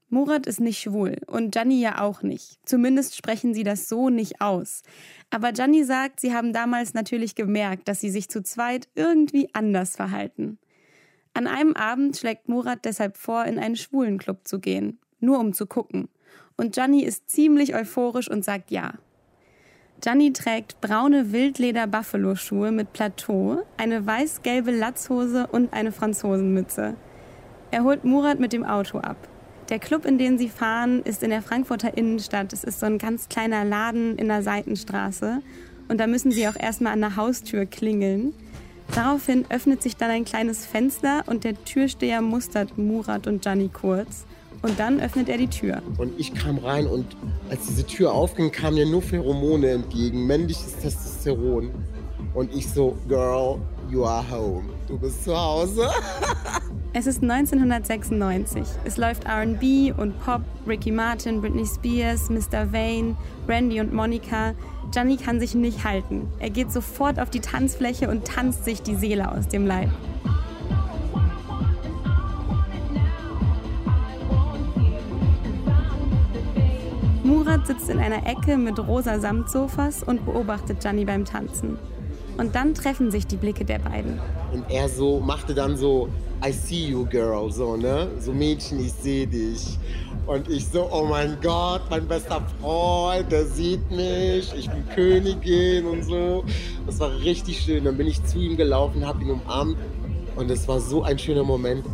Murat 0.09 0.47
ist 0.47 0.59
nicht 0.59 0.79
schwul 0.79 1.17
und 1.27 1.51
Gianni 1.51 1.79
ja 1.79 2.01
auch 2.01 2.23
nicht. 2.23 2.57
Zumindest 2.65 3.15
sprechen 3.15 3.53
sie 3.53 3.63
das 3.63 3.87
so 3.87 4.09
nicht 4.09 4.41
aus. 4.41 4.81
Aber 5.29 5.51
Gianni 5.51 5.83
sagt, 5.83 6.19
sie 6.19 6.33
haben 6.33 6.51
damals 6.51 6.95
natürlich 6.95 7.35
gemerkt, 7.35 7.87
dass 7.87 7.99
sie 7.99 8.09
sich 8.09 8.29
zu 8.29 8.41
zweit 8.41 8.89
irgendwie 8.95 9.47
anders 9.53 9.95
verhalten. 9.95 10.57
An 11.35 11.45
einem 11.45 11.75
Abend 11.75 12.17
schlägt 12.17 12.49
Murat 12.49 12.83
deshalb 12.83 13.15
vor, 13.15 13.45
in 13.45 13.59
einen 13.59 13.75
schwulen 13.75 14.17
Club 14.17 14.47
zu 14.47 14.59
gehen, 14.59 14.97
nur 15.19 15.37
um 15.37 15.53
zu 15.53 15.67
gucken. 15.67 16.09
Und 16.57 16.73
Gianni 16.73 17.03
ist 17.03 17.29
ziemlich 17.29 17.75
euphorisch 17.75 18.27
und 18.27 18.43
sagt 18.43 18.71
ja. 18.71 18.95
Gianni 20.03 20.33
trägt 20.33 20.81
braune 20.81 21.31
Wildleder-Buffalo-Schuhe 21.31 22.74
mit 22.74 22.91
Plateau, 22.91 23.63
eine 23.77 24.05
weiß-gelbe 24.05 24.72
Latzhose 24.72 25.48
und 25.48 25.72
eine 25.72 25.93
Franzosenmütze. 25.93 26.95
Er 27.72 27.83
holt 27.86 28.03
Murat 28.03 28.38
mit 28.38 28.51
dem 28.51 28.65
Auto 28.65 28.98
ab. 28.98 29.15
Der 29.69 29.79
Club, 29.79 30.03
in 30.03 30.17
den 30.17 30.38
sie 30.38 30.50
fahren, 30.50 31.03
ist 31.03 31.24
in 31.24 31.29
der 31.29 31.41
Frankfurter 31.41 31.98
Innenstadt. 31.98 32.51
Es 32.51 32.65
ist 32.65 32.81
so 32.81 32.86
ein 32.86 32.98
ganz 32.98 33.29
kleiner 33.29 33.63
Laden 33.63 34.17
in 34.17 34.27
der 34.27 34.43
Seitenstraße. 34.43 35.41
Und 35.88 36.01
da 36.01 36.07
müssen 36.07 36.31
sie 36.31 36.50
auch 36.50 36.60
erstmal 36.60 36.91
an 36.91 37.00
der 37.00 37.15
Haustür 37.15 37.65
klingeln. 37.65 38.33
Daraufhin 38.93 39.45
öffnet 39.48 39.81
sich 39.81 39.95
dann 39.95 40.12
ein 40.12 40.25
kleines 40.25 40.65
Fenster 40.65 41.24
und 41.27 41.45
der 41.45 41.63
Türsteher 41.63 42.22
mustert 42.22 42.77
Murat 42.77 43.25
und 43.25 43.41
Gianni 43.41 43.69
kurz. 43.69 44.25
Und 44.63 44.79
dann 44.79 45.01
öffnet 45.01 45.27
er 45.27 45.38
die 45.38 45.50
Tür. 45.50 45.82
Und 45.98 46.17
ich 46.17 46.34
kam 46.34 46.58
rein 46.58 46.88
und 46.88 47.05
als 47.50 47.67
diese 47.67 47.86
Tür 47.86 48.13
aufging, 48.13 48.50
kamen 48.50 48.75
mir 48.75 48.86
nur 48.86 49.01
Pheromone 49.01 49.70
entgegen, 49.70 50.25
männliches 50.25 50.77
Testosteron. 50.77 51.70
Und 52.34 52.55
ich 52.55 52.70
so, 52.70 52.98
Girl, 53.08 53.60
you 53.91 54.05
are 54.05 54.24
home. 54.32 54.63
Du 54.88 54.98
bist 54.98 55.24
zu 55.24 55.38
Hause. 55.38 55.89
Es 56.96 57.08
ist 57.08 57.24
1996. 57.24 58.62
Es 58.86 58.98
läuft 58.98 59.25
RB 59.25 59.98
und 59.98 60.13
Pop, 60.24 60.41
Ricky 60.67 60.91
Martin, 60.91 61.41
Britney 61.41 61.65
Spears, 61.65 62.29
Mr. 62.29 62.72
Vane, 62.72 63.15
Randy 63.48 63.82
und 63.82 63.91
Monica. 63.91 64.53
Gianni 64.91 65.17
kann 65.17 65.39
sich 65.39 65.55
nicht 65.55 65.84
halten. 65.84 66.27
Er 66.38 66.51
geht 66.51 66.72
sofort 66.72 67.20
auf 67.20 67.32
die 67.32 67.39
Tanzfläche 67.39 68.12
und 68.12 68.25
tanzt 68.25 68.63
sich 68.63 68.84
die 68.84 68.93
Seele 68.93 69.32
aus 69.32 69.48
dem 69.48 69.65
Leib. 69.65 69.89
Murat 77.63 77.67
sitzt 77.67 77.89
in 77.89 78.00
einer 78.00 78.27
Ecke 78.27 78.58
mit 78.58 78.77
rosa 78.79 79.20
Samtsofas 79.20 80.03
und 80.03 80.25
beobachtet 80.25 80.82
Gianni 80.82 81.05
beim 81.05 81.24
Tanzen. 81.24 81.77
Und 82.38 82.55
dann 82.55 82.74
treffen 82.74 83.12
sich 83.12 83.27
die 83.27 83.38
Blicke 83.38 83.63
der 83.63 83.79
beiden. 83.79 84.20
Und 84.51 84.70
er 84.70 84.89
so 84.89 85.20
machte 85.20 85.53
dann 85.53 85.77
so, 85.77 86.10
I 86.46 86.51
see 86.51 86.88
you, 86.88 87.05
girl, 87.05 87.51
so, 87.51 87.77
ne? 87.77 88.08
So 88.20 88.34
Mädchen, 88.34 88.79
ich 88.79 88.91
sehe 88.91 89.27
dich. 89.27 89.77
Und 90.25 90.50
ich 90.50 90.67
so, 90.67 90.89
oh 90.91 91.05
mein 91.05 91.38
Gott, 91.41 91.82
mein 91.89 92.08
bester 92.08 92.41
Freund, 92.60 93.32
der 93.32 93.46
sieht 93.46 93.89
mich, 93.91 94.53
ich 94.58 94.70
bin 94.70 94.84
Königin 94.93 95.86
und 95.86 96.03
so. 96.03 96.43
Das 96.86 97.00
war 97.00 97.12
richtig 97.20 97.62
schön. 97.62 97.86
Dann 97.86 97.98
bin 97.98 98.08
ich 98.08 98.24
zu 98.25 98.39
ihm 98.39 98.58
gelaufen, 98.58 99.05
habe 99.05 99.24
ihn 99.24 99.32
umarmt 99.32 99.77
und 100.36 100.50
es 100.50 100.67
war 100.67 100.79
so 100.79 101.03
ein 101.03 101.17
schöner 101.20 101.43
Moment. 101.43 101.86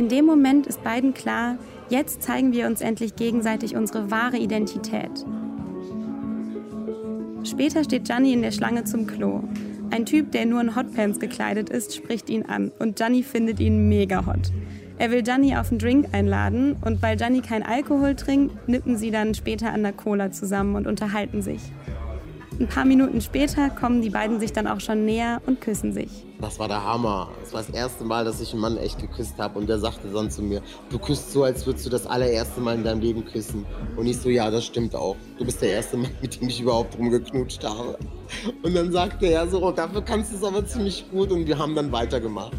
In 0.00 0.08
dem 0.08 0.24
Moment 0.24 0.66
ist 0.66 0.82
beiden 0.82 1.12
klar, 1.12 1.58
Jetzt 1.90 2.22
zeigen 2.22 2.52
wir 2.52 2.68
uns 2.68 2.82
endlich 2.82 3.16
gegenseitig 3.16 3.74
unsere 3.74 4.12
wahre 4.12 4.38
Identität. 4.38 5.10
Später 7.42 7.82
steht 7.82 8.04
Gianni 8.04 8.32
in 8.32 8.42
der 8.42 8.52
Schlange 8.52 8.84
zum 8.84 9.08
Klo. 9.08 9.42
Ein 9.90 10.06
Typ, 10.06 10.30
der 10.30 10.46
nur 10.46 10.60
in 10.60 10.76
Hotpants 10.76 11.18
gekleidet 11.18 11.68
ist, 11.68 11.96
spricht 11.96 12.30
ihn 12.30 12.44
an 12.44 12.70
und 12.78 12.94
Gianni 12.94 13.24
findet 13.24 13.58
ihn 13.58 13.88
mega 13.88 14.24
hot. 14.24 14.52
Er 14.98 15.10
will 15.10 15.24
Gianni 15.24 15.56
auf 15.56 15.70
einen 15.70 15.80
Drink 15.80 16.06
einladen 16.12 16.76
und 16.84 17.02
weil 17.02 17.16
Gianni 17.16 17.40
kein 17.40 17.64
Alkohol 17.64 18.14
trinkt, 18.14 18.68
nippen 18.68 18.96
sie 18.96 19.10
dann 19.10 19.34
später 19.34 19.72
an 19.72 19.82
der 19.82 19.92
Cola 19.92 20.30
zusammen 20.30 20.76
und 20.76 20.86
unterhalten 20.86 21.42
sich. 21.42 21.60
Ein 22.60 22.68
paar 22.68 22.84
Minuten 22.84 23.22
später 23.22 23.70
kommen 23.70 24.02
die 24.02 24.10
beiden 24.10 24.38
sich 24.38 24.52
dann 24.52 24.66
auch 24.66 24.80
schon 24.80 25.06
näher 25.06 25.40
und 25.46 25.62
küssen 25.62 25.94
sich. 25.94 26.10
Das 26.42 26.58
war 26.58 26.68
der 26.68 26.84
Hammer. 26.84 27.30
Das 27.40 27.54
war 27.54 27.62
das 27.62 27.70
erste 27.70 28.04
Mal, 28.04 28.26
dass 28.26 28.38
ich 28.42 28.52
einen 28.52 28.60
Mann 28.60 28.76
echt 28.76 29.00
geküsst 29.00 29.38
habe. 29.38 29.58
Und 29.58 29.66
der 29.66 29.78
sagte 29.78 30.08
dann 30.08 30.30
zu 30.30 30.42
mir, 30.42 30.60
du 30.90 30.98
küsst 30.98 31.32
so, 31.32 31.42
als 31.42 31.64
würdest 31.64 31.86
du 31.86 31.90
das 31.90 32.06
allererste 32.06 32.60
Mal 32.60 32.74
in 32.74 32.84
deinem 32.84 33.00
Leben 33.00 33.24
küssen. 33.24 33.64
Und 33.96 34.06
ich 34.06 34.18
so, 34.18 34.28
ja, 34.28 34.50
das 34.50 34.66
stimmt 34.66 34.94
auch. 34.94 35.16
Du 35.38 35.46
bist 35.46 35.62
der 35.62 35.72
erste 35.72 35.96
Mann, 35.96 36.10
mit 36.20 36.38
dem 36.38 36.48
ich 36.50 36.60
überhaupt 36.60 36.98
rumgeknutscht 36.98 37.64
habe. 37.64 37.96
Und 38.62 38.74
dann 38.74 38.92
sagte 38.92 39.24
er 39.24 39.48
so, 39.48 39.66
oh, 39.66 39.72
dafür 39.72 40.02
kannst 40.02 40.30
du 40.32 40.36
es 40.36 40.44
aber 40.44 40.62
ziemlich 40.66 41.06
gut. 41.10 41.32
Und 41.32 41.46
wir 41.46 41.56
haben 41.56 41.74
dann 41.74 41.90
weitergemacht. 41.90 42.52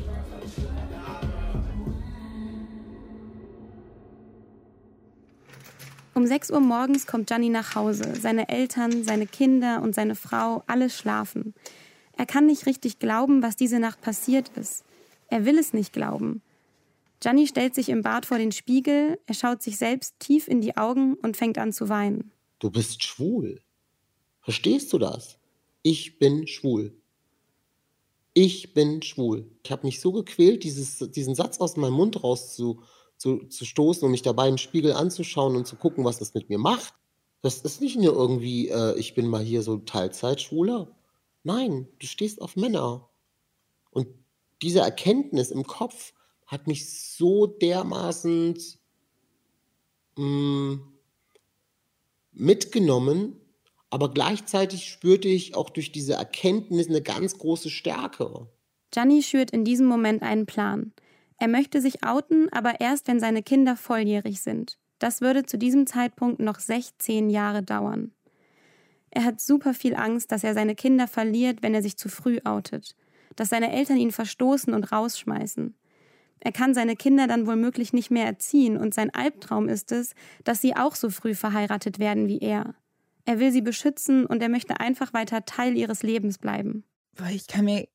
Um 6.14 6.28
6 6.28 6.52
Uhr 6.52 6.60
morgens 6.60 7.08
kommt 7.08 7.28
Gianni 7.28 7.50
nach 7.50 7.76
Hause. 7.76 8.16
Seine 8.20 8.50
Eltern, 8.50 9.04
seine 9.04 9.28
Kinder 9.28 9.82
und 9.82 9.96
seine 9.96 10.16
Frau, 10.16 10.64
alle 10.68 10.90
schlafen. 10.90 11.54
Er 12.18 12.26
kann 12.26 12.46
nicht 12.46 12.66
richtig 12.66 13.00
glauben, 13.00 13.42
was 13.42 13.56
diese 13.56 13.80
Nacht 13.80 14.02
passiert 14.02 14.50
ist. 14.58 14.84
Er 15.30 15.46
will 15.46 15.58
es 15.58 15.74
nicht 15.74 15.94
glauben. 15.94 16.42
Gianni 17.22 17.48
stellt 17.48 17.76
sich 17.76 17.88
im 17.88 18.02
Bad 18.02 18.26
vor 18.26 18.38
den 18.38 18.52
Spiegel, 18.52 19.20
er 19.26 19.36
schaut 19.36 19.62
sich 19.62 19.78
selbst 19.78 20.16
tief 20.20 20.48
in 20.48 20.60
die 20.60 20.76
Augen 20.76 21.14
und 21.16 21.38
fängt 21.38 21.58
an 21.58 21.72
zu 21.72 21.88
weinen. 21.88 22.32
Du 22.60 22.70
bist 22.70 23.04
schwul. 23.04 23.62
Verstehst 24.42 24.92
du 24.92 24.98
das? 24.98 25.38
Ich 25.84 26.20
bin 26.20 26.48
schwul. 26.48 26.94
Ich 28.34 28.74
bin 28.74 29.02
schwul. 29.02 29.46
Ich 29.64 29.72
habe 29.72 29.86
mich 29.86 30.02
so 30.02 30.12
gequält, 30.12 30.64
dieses, 30.64 30.98
diesen 31.12 31.36
Satz 31.36 31.60
aus 31.60 31.78
meinem 31.78 31.94
Mund 31.94 32.24
rauszu, 32.24 32.82
zu, 33.22 33.46
zu 33.46 33.66
stoßen 33.66 34.04
und 34.04 34.10
mich 34.10 34.24
dabei 34.24 34.50
im 34.50 34.58
Spiegel 34.58 34.94
anzuschauen 34.94 35.56
und 35.56 35.68
zu 35.68 35.76
gucken, 35.76 36.04
was 36.04 36.18
das 36.18 36.34
mit 36.34 36.50
mir 36.50 36.58
macht. 36.58 36.96
Das 37.44 37.62
ist 37.62 37.80
nicht 37.80 37.96
nur 37.96 38.14
irgendwie, 38.14 38.70
äh, 38.70 38.98
ich 38.98 39.14
bin 39.14 39.28
mal 39.28 39.44
hier 39.44 39.62
so 39.62 39.78
Teilzeitschwuler. 39.78 40.88
Nein, 41.44 41.88
du 42.00 42.08
stehst 42.08 42.42
auf 42.42 42.56
Männer. 42.56 43.12
Und 43.92 44.08
diese 44.64 44.80
Erkenntnis 44.80 45.52
im 45.52 45.68
Kopf 45.68 46.14
hat 46.48 46.66
mich 46.66 46.90
so 46.90 47.46
dermaßen 47.46 48.58
mm, 50.16 50.74
mitgenommen, 52.32 53.40
aber 53.92 54.12
gleichzeitig 54.12 54.90
spürte 54.90 55.28
ich 55.28 55.54
auch 55.54 55.70
durch 55.70 55.92
diese 55.92 56.14
Erkenntnis 56.14 56.88
eine 56.88 57.04
ganz 57.04 57.38
große 57.38 57.70
Stärke. 57.70 58.48
Gianni 58.90 59.22
schürt 59.22 59.52
in 59.52 59.64
diesem 59.64 59.86
Moment 59.86 60.24
einen 60.24 60.48
Plan. 60.48 60.92
Er 61.42 61.48
möchte 61.48 61.82
sich 61.82 62.06
outen, 62.06 62.54
aber 62.54 62.82
erst, 62.82 63.08
wenn 63.08 63.20
seine 63.20 63.42
Kinder 63.42 63.76
volljährig 63.76 64.42
sind. 64.42 64.78
Das 65.00 65.22
würde 65.22 65.44
zu 65.44 65.58
diesem 65.58 65.88
Zeitpunkt 65.88 66.40
noch 66.40 66.60
16 66.60 67.32
Jahre 67.32 67.64
dauern. 67.64 68.12
Er 69.10 69.24
hat 69.24 69.42
super 69.42 69.74
viel 69.74 69.96
Angst, 69.96 70.32
dass 70.32 70.44
er 70.44 70.54
seine 70.54 70.76
Kinder 70.76 71.08
verliert, 71.08 71.64
wenn 71.64 71.74
er 71.74 71.82
sich 71.82 71.98
zu 71.98 72.10
früh 72.10 72.38
outet, 72.44 72.96
dass 73.36 73.50
seine 73.50 73.72
Eltern 73.72 73.98
ihn 73.98 74.12
verstoßen 74.12 74.72
und 74.72 74.92
rausschmeißen. 74.92 75.74
Er 76.42 76.52
kann 76.52 76.76
seine 76.76 76.96
Kinder 76.96 77.26
dann 77.26 77.48
womöglich 77.48 77.92
nicht 77.92 78.12
mehr 78.12 78.28
erziehen 78.28 78.78
und 78.78 78.94
sein 78.94 79.12
Albtraum 79.12 79.68
ist 79.68 79.92
es, 79.92 80.14
dass 80.44 80.62
sie 80.62 80.76
auch 80.76 80.94
so 80.94 81.10
früh 81.10 81.34
verheiratet 81.34 81.98
werden 81.98 82.28
wie 82.28 82.38
er. 82.38 82.76
Er 83.26 83.40
will 83.40 83.52
sie 83.52 83.64
beschützen 83.64 84.28
und 84.28 84.44
er 84.44 84.50
möchte 84.50 84.80
einfach 84.80 85.12
weiter 85.14 85.44
Teil 85.44 85.76
ihres 85.76 86.04
Lebens 86.04 86.38
bleiben. 86.38 86.84
Ich 87.32 87.48
kann 87.48 87.66
mir 87.66 87.88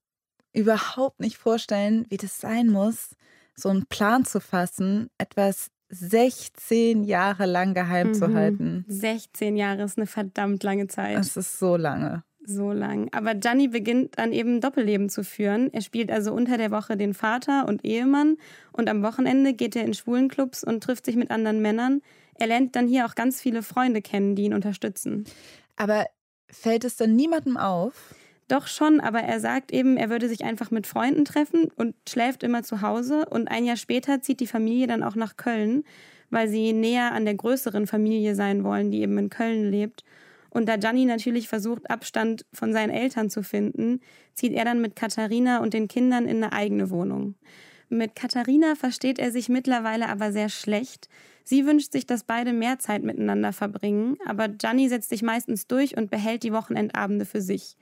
überhaupt 0.52 1.20
nicht 1.20 1.36
vorstellen, 1.36 2.06
wie 2.08 2.16
das 2.16 2.40
sein 2.40 2.70
muss, 2.70 3.10
so 3.56 3.68
einen 3.68 3.86
Plan 3.86 4.25
zu 4.25 4.40
fassen, 4.40 5.08
etwas 5.18 5.70
16 5.88 7.04
Jahre 7.04 7.46
lang 7.46 7.75
geheim 7.75 8.08
mhm. 8.08 8.14
zu 8.14 8.34
halten. 8.34 8.84
16 8.88 9.56
Jahre 9.56 9.84
ist 9.84 9.96
eine 9.96 10.06
verdammt 10.06 10.62
lange 10.62 10.88
Zeit. 10.88 11.16
Das 11.16 11.36
ist 11.36 11.58
so 11.58 11.76
lange. 11.76 12.25
So 12.48 12.70
lang. 12.70 13.08
Aber 13.12 13.34
Gianni 13.34 13.68
beginnt 13.68 14.18
dann 14.18 14.32
eben 14.32 14.60
Doppelleben 14.60 15.08
zu 15.08 15.25
führen. 15.25 15.72
Er 15.72 15.80
spielt 15.80 16.12
also 16.12 16.32
unter 16.32 16.58
der 16.58 16.70
Woche 16.70 16.96
den 16.96 17.12
Vater 17.12 17.66
und 17.66 17.84
Ehemann 17.84 18.36
und 18.72 18.88
am 18.88 19.02
Wochenende 19.02 19.52
geht 19.52 19.75
er 19.75 19.84
in 19.84 19.94
Schwulenclubs 19.94 20.62
und 20.62 20.82
trifft 20.82 21.06
sich 21.06 21.16
mit 21.16 21.32
anderen 21.32 21.60
Männern. 21.60 22.02
Er 22.34 22.46
lernt 22.46 22.76
dann 22.76 22.86
hier 22.86 23.06
auch 23.06 23.16
ganz 23.16 23.40
viele 23.40 23.62
Freunde 23.62 24.00
kennen, 24.00 24.36
die 24.36 24.44
ihn 24.44 24.54
unterstützen. 24.54 25.25
Aber 25.75 26.06
fällt 26.48 26.84
es 26.84 26.96
dann 26.96 27.16
niemandem 27.16 27.56
auf? 27.56 28.14
Doch 28.48 28.68
schon, 28.68 29.00
aber 29.00 29.20
er 29.20 29.40
sagt 29.40 29.72
eben, 29.72 29.96
er 29.96 30.08
würde 30.08 30.28
sich 30.28 30.44
einfach 30.44 30.70
mit 30.70 30.86
Freunden 30.86 31.24
treffen 31.24 31.68
und 31.74 31.96
schläft 32.08 32.44
immer 32.44 32.62
zu 32.62 32.80
Hause. 32.80 33.26
Und 33.28 33.48
ein 33.48 33.64
Jahr 33.64 33.76
später 33.76 34.20
zieht 34.20 34.38
die 34.40 34.46
Familie 34.46 34.86
dann 34.86 35.02
auch 35.02 35.16
nach 35.16 35.36
Köln, 35.36 35.82
weil 36.30 36.48
sie 36.48 36.72
näher 36.72 37.12
an 37.12 37.24
der 37.24 37.34
größeren 37.34 37.86
Familie 37.86 38.34
sein 38.36 38.62
wollen, 38.62 38.90
die 38.90 39.00
eben 39.00 39.18
in 39.18 39.30
Köln 39.30 39.70
lebt. 39.70 40.04
Und 40.50 40.68
da 40.68 40.76
Gianni 40.76 41.04
natürlich 41.04 41.48
versucht, 41.48 41.90
Abstand 41.90 42.46
von 42.52 42.72
seinen 42.72 42.90
Eltern 42.90 43.30
zu 43.30 43.42
finden, 43.42 44.00
zieht 44.32 44.52
er 44.52 44.64
dann 44.64 44.80
mit 44.80 44.96
Katharina 44.96 45.58
und 45.58 45.74
den 45.74 45.88
Kindern 45.88 46.26
in 46.26 46.42
eine 46.42 46.52
eigene 46.52 46.88
Wohnung. 46.90 47.34
Mit 47.88 48.14
Katharina 48.14 48.74
versteht 48.74 49.18
er 49.18 49.32
sich 49.32 49.48
mittlerweile 49.48 50.08
aber 50.08 50.32
sehr 50.32 50.48
schlecht. 50.48 51.08
Sie 51.44 51.66
wünscht 51.66 51.92
sich, 51.92 52.06
dass 52.06 52.24
beide 52.24 52.52
mehr 52.52 52.78
Zeit 52.78 53.02
miteinander 53.02 53.52
verbringen, 53.52 54.16
aber 54.26 54.48
Gianni 54.48 54.88
setzt 54.88 55.10
sich 55.10 55.22
meistens 55.22 55.66
durch 55.66 55.96
und 55.96 56.10
behält 56.10 56.42
die 56.42 56.52
Wochenendabende 56.52 57.24
für 57.24 57.40
sich. 57.40 57.76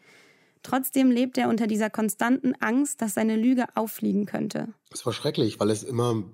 Trotzdem 0.64 1.10
lebt 1.10 1.36
er 1.36 1.50
unter 1.50 1.66
dieser 1.66 1.90
konstanten 1.90 2.54
Angst, 2.54 3.02
dass 3.02 3.14
seine 3.14 3.36
Lüge 3.36 3.66
auffliegen 3.76 4.24
könnte. 4.24 4.72
Es 4.90 5.04
war 5.04 5.12
schrecklich, 5.12 5.60
weil 5.60 5.70
es 5.70 5.82
immer 5.82 6.24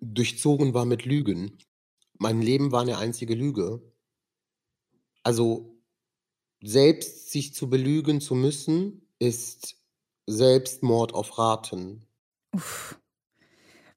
durchzogen 0.00 0.74
war 0.74 0.86
mit 0.86 1.04
Lügen. 1.04 1.58
Mein 2.18 2.40
Leben 2.40 2.72
war 2.72 2.80
eine 2.80 2.96
einzige 2.98 3.34
Lüge. 3.34 3.82
Also 5.22 5.78
selbst 6.62 7.30
sich 7.30 7.54
zu 7.54 7.68
belügen 7.68 8.22
zu 8.22 8.34
müssen, 8.34 9.06
ist 9.18 9.76
Selbstmord 10.26 11.14
auf 11.14 11.38
Raten. 11.38 12.06
Uff. 12.52 12.98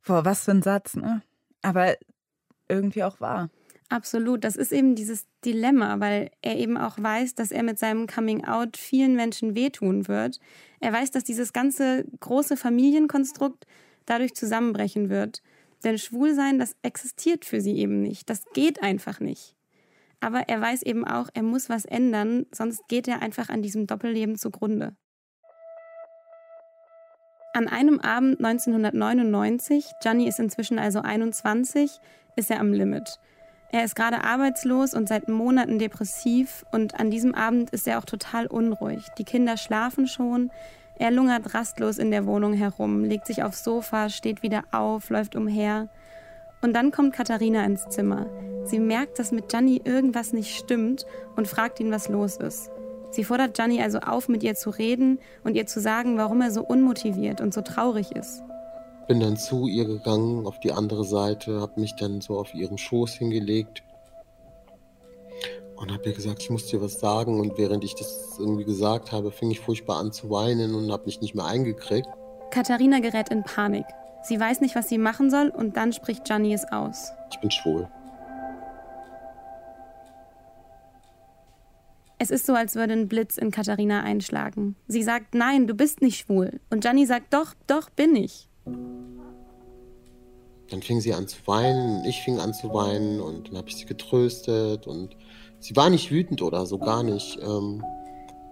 Boah, 0.05 0.25
was 0.25 0.43
für 0.43 0.51
ein 0.51 0.61
Satz, 0.61 0.95
ne? 0.95 1.23
Aber 1.61 1.95
irgendwie 2.67 3.03
auch 3.03 3.21
wahr. 3.21 3.49
Absolut, 3.89 4.43
das 4.43 4.55
ist 4.55 4.71
eben 4.71 4.95
dieses 4.95 5.27
Dilemma, 5.45 5.99
weil 5.99 6.31
er 6.41 6.57
eben 6.57 6.77
auch 6.77 6.97
weiß, 6.97 7.35
dass 7.35 7.51
er 7.51 7.63
mit 7.63 7.77
seinem 7.77 8.07
Coming-out 8.07 8.77
vielen 8.77 9.15
Menschen 9.15 9.55
wehtun 9.55 10.07
wird. 10.07 10.39
Er 10.79 10.93
weiß, 10.93 11.11
dass 11.11 11.23
dieses 11.23 11.53
ganze 11.53 12.05
große 12.19 12.57
Familienkonstrukt 12.57 13.65
dadurch 14.05 14.33
zusammenbrechen 14.33 15.09
wird. 15.09 15.41
Denn 15.83 15.97
Schwulsein, 15.97 16.59
das 16.59 16.75
existiert 16.81 17.45
für 17.45 17.61
sie 17.61 17.77
eben 17.77 18.01
nicht. 18.01 18.29
Das 18.29 18.43
geht 18.53 18.81
einfach 18.81 19.19
nicht. 19.19 19.55
Aber 20.19 20.47
er 20.47 20.61
weiß 20.61 20.83
eben 20.83 21.05
auch, 21.05 21.29
er 21.33 21.43
muss 21.43 21.69
was 21.69 21.83
ändern, 21.83 22.45
sonst 22.51 22.87
geht 22.87 23.09
er 23.09 23.21
einfach 23.21 23.49
an 23.49 23.61
diesem 23.61 23.87
Doppelleben 23.87 24.37
zugrunde. 24.37 24.95
An 27.53 27.67
einem 27.67 27.99
Abend 27.99 28.43
1999, 28.43 29.85
Gianni 30.01 30.27
ist 30.27 30.39
inzwischen 30.39 30.79
also 30.79 31.01
21, 31.01 31.91
ist 32.35 32.49
er 32.49 32.59
am 32.59 32.73
Limit. 32.73 33.19
Er 33.73 33.83
ist 33.83 33.95
gerade 33.95 34.23
arbeitslos 34.23 34.93
und 34.93 35.09
seit 35.09 35.27
Monaten 35.27 35.79
depressiv 35.79 36.63
und 36.71 36.99
an 36.99 37.09
diesem 37.09 37.33
Abend 37.33 37.71
ist 37.71 37.87
er 37.87 37.97
auch 37.97 38.05
total 38.05 38.45
unruhig. 38.45 39.07
Die 39.17 39.23
Kinder 39.23 39.57
schlafen 39.57 40.05
schon. 40.05 40.51
Er 40.99 41.09
lungert 41.09 41.55
rastlos 41.55 41.97
in 41.97 42.11
der 42.11 42.27
Wohnung 42.27 42.53
herum, 42.53 43.03
legt 43.03 43.25
sich 43.25 43.41
aufs 43.41 43.63
Sofa, 43.63 44.09
steht 44.09 44.43
wieder 44.43 44.61
auf, 44.71 45.09
läuft 45.09 45.35
umher. 45.35 45.89
Und 46.61 46.73
dann 46.73 46.91
kommt 46.91 47.15
Katharina 47.15 47.65
ins 47.65 47.89
Zimmer. 47.89 48.27
Sie 48.63 48.77
merkt, 48.77 49.17
dass 49.17 49.31
mit 49.31 49.49
Gianni 49.49 49.81
irgendwas 49.83 50.33
nicht 50.33 50.55
stimmt 50.55 51.07
und 51.35 51.47
fragt 51.47 51.79
ihn, 51.79 51.89
was 51.89 52.09
los 52.09 52.37
ist. 52.37 52.69
Sie 53.09 53.23
fordert 53.23 53.55
Gianni 53.55 53.81
also 53.81 54.01
auf, 54.01 54.29
mit 54.29 54.43
ihr 54.43 54.53
zu 54.53 54.69
reden 54.69 55.17
und 55.43 55.55
ihr 55.55 55.65
zu 55.65 55.81
sagen, 55.81 56.19
warum 56.19 56.41
er 56.41 56.51
so 56.51 56.61
unmotiviert 56.61 57.41
und 57.41 57.55
so 57.55 57.61
traurig 57.61 58.11
ist. 58.15 58.43
Bin 59.07 59.19
dann 59.19 59.37
zu 59.37 59.67
ihr 59.67 59.85
gegangen 59.85 60.47
auf 60.47 60.59
die 60.59 60.71
andere 60.71 61.03
Seite, 61.03 61.59
habe 61.59 61.79
mich 61.79 61.95
dann 61.95 62.21
so 62.21 62.37
auf 62.37 62.53
ihren 62.53 62.77
Schoß 62.77 63.13
hingelegt 63.13 63.83
und 65.75 65.91
habe 65.91 66.09
ihr 66.09 66.13
gesagt, 66.13 66.41
ich 66.41 66.49
muss 66.49 66.67
dir 66.67 66.81
was 66.81 66.99
sagen. 66.99 67.39
Und 67.39 67.57
während 67.57 67.83
ich 67.83 67.95
das 67.95 68.37
irgendwie 68.39 68.63
gesagt 68.63 69.11
habe, 69.11 69.31
fing 69.31 69.51
ich 69.51 69.59
furchtbar 69.59 69.97
an 69.97 70.11
zu 70.11 70.29
weinen 70.29 70.73
und 70.75 70.91
habe 70.91 71.05
mich 71.05 71.21
nicht 71.21 71.35
mehr 71.35 71.45
eingekriegt. 71.45 72.07
Katharina 72.51 72.99
gerät 72.99 73.29
in 73.29 73.43
Panik. 73.43 73.85
Sie 74.23 74.39
weiß 74.39 74.61
nicht, 74.61 74.75
was 74.75 74.87
sie 74.87 74.97
machen 74.97 75.29
soll 75.29 75.49
und 75.49 75.75
dann 75.75 75.91
spricht 75.91 76.23
Gianni 76.23 76.53
es 76.53 76.63
aus. 76.71 77.11
Ich 77.31 77.39
bin 77.39 77.51
schwul. 77.51 77.89
Es 82.19 82.31
ist 82.31 82.45
so, 82.45 82.53
als 82.53 82.75
würde 82.75 82.93
ein 82.93 83.09
Blitz 83.09 83.37
in 83.37 83.51
Katharina 83.51 84.01
einschlagen. 84.01 84.77
Sie 84.87 85.03
sagt, 85.03 85.35
nein, 85.35 85.67
du 85.67 85.73
bist 85.73 86.01
nicht 86.01 86.19
schwul. 86.19 86.61
Und 86.69 86.79
Gianni 86.79 87.05
sagt, 87.05 87.33
doch, 87.33 87.53
doch, 87.67 87.89
bin 87.89 88.15
ich. 88.15 88.47
Dann 88.65 89.21
fing 90.81 91.01
sie 91.01 91.13
an 91.13 91.27
zu 91.27 91.37
weinen, 91.45 92.05
ich 92.05 92.21
fing 92.21 92.39
an 92.39 92.53
zu 92.53 92.73
weinen 92.73 93.19
und 93.19 93.49
dann 93.49 93.57
habe 93.57 93.69
ich 93.69 93.75
sie 93.75 93.85
getröstet 93.85 94.87
und 94.87 95.15
sie 95.59 95.75
war 95.75 95.89
nicht 95.89 96.11
wütend 96.11 96.41
oder 96.41 96.65
so, 96.65 96.77
gar 96.77 97.03
nicht, 97.03 97.37
ähm, 97.41 97.83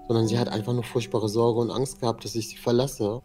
sondern 0.07 0.27
sie 0.27 0.37
hat 0.37 0.49
einfach 0.49 0.73
nur 0.73 0.83
furchtbare 0.83 1.29
Sorge 1.29 1.59
und 1.59 1.71
Angst 1.71 1.99
gehabt, 1.99 2.25
dass 2.25 2.35
ich 2.35 2.49
sie 2.49 2.57
verlasse. 2.57 3.21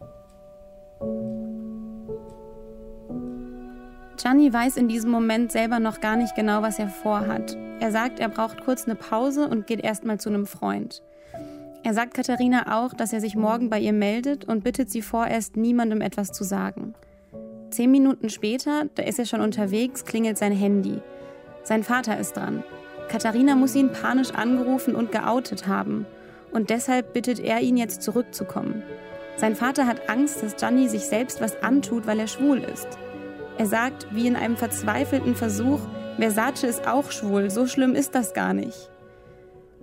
Gianni 4.17 4.51
weiß 4.51 4.77
in 4.77 4.87
diesem 4.87 5.11
Moment 5.11 5.51
selber 5.51 5.79
noch 5.79 6.01
gar 6.01 6.15
nicht 6.15 6.35
genau, 6.35 6.61
was 6.61 6.79
er 6.79 6.87
vorhat. 6.87 7.55
Er 7.79 7.91
sagt, 7.91 8.19
er 8.19 8.29
braucht 8.29 8.65
kurz 8.65 8.85
eine 8.85 8.95
Pause 8.95 9.47
und 9.47 9.67
geht 9.67 9.81
erstmal 9.81 10.19
zu 10.19 10.29
einem 10.29 10.47
Freund. 10.47 11.03
Er 11.83 11.93
sagt 11.93 12.13
Katharina 12.13 12.79
auch, 12.79 12.93
dass 12.93 13.13
er 13.13 13.21
sich 13.21 13.35
morgen 13.35 13.69
bei 13.69 13.79
ihr 13.79 13.93
meldet 13.93 14.45
und 14.45 14.63
bittet 14.63 14.89
sie 14.89 15.01
vorerst 15.01 15.55
niemandem 15.55 16.01
etwas 16.01 16.31
zu 16.31 16.43
sagen. 16.43 16.93
Zehn 17.69 17.91
Minuten 17.91 18.29
später, 18.29 18.85
da 18.95 19.03
ist 19.03 19.19
er 19.19 19.25
schon 19.25 19.41
unterwegs, 19.41 20.05
klingelt 20.05 20.37
sein 20.37 20.53
Handy. 20.53 20.99
Sein 21.63 21.83
Vater 21.83 22.17
ist 22.17 22.35
dran. 22.35 22.63
Katharina 23.09 23.55
muss 23.55 23.75
ihn 23.75 23.91
panisch 23.91 24.31
angerufen 24.31 24.95
und 24.95 25.11
geoutet 25.11 25.67
haben. 25.67 26.05
Und 26.51 26.69
deshalb 26.69 27.13
bittet 27.13 27.39
er 27.39 27.61
ihn 27.61 27.77
jetzt 27.77 28.01
zurückzukommen. 28.01 28.83
Sein 29.35 29.55
Vater 29.55 29.85
hat 29.85 30.09
Angst, 30.09 30.41
dass 30.41 30.55
Gianni 30.55 30.87
sich 30.87 31.05
selbst 31.05 31.41
was 31.41 31.61
antut, 31.61 32.07
weil 32.07 32.19
er 32.19 32.27
schwul 32.27 32.59
ist. 32.59 32.87
Er 33.57 33.65
sagt, 33.65 34.07
wie 34.11 34.27
in 34.27 34.35
einem 34.35 34.57
verzweifelten 34.57 35.35
Versuch, 35.35 35.79
Versace 36.17 36.63
ist 36.63 36.87
auch 36.87 37.11
schwul, 37.11 37.49
so 37.49 37.67
schlimm 37.67 37.95
ist 37.95 38.15
das 38.15 38.33
gar 38.33 38.53
nicht. 38.53 38.89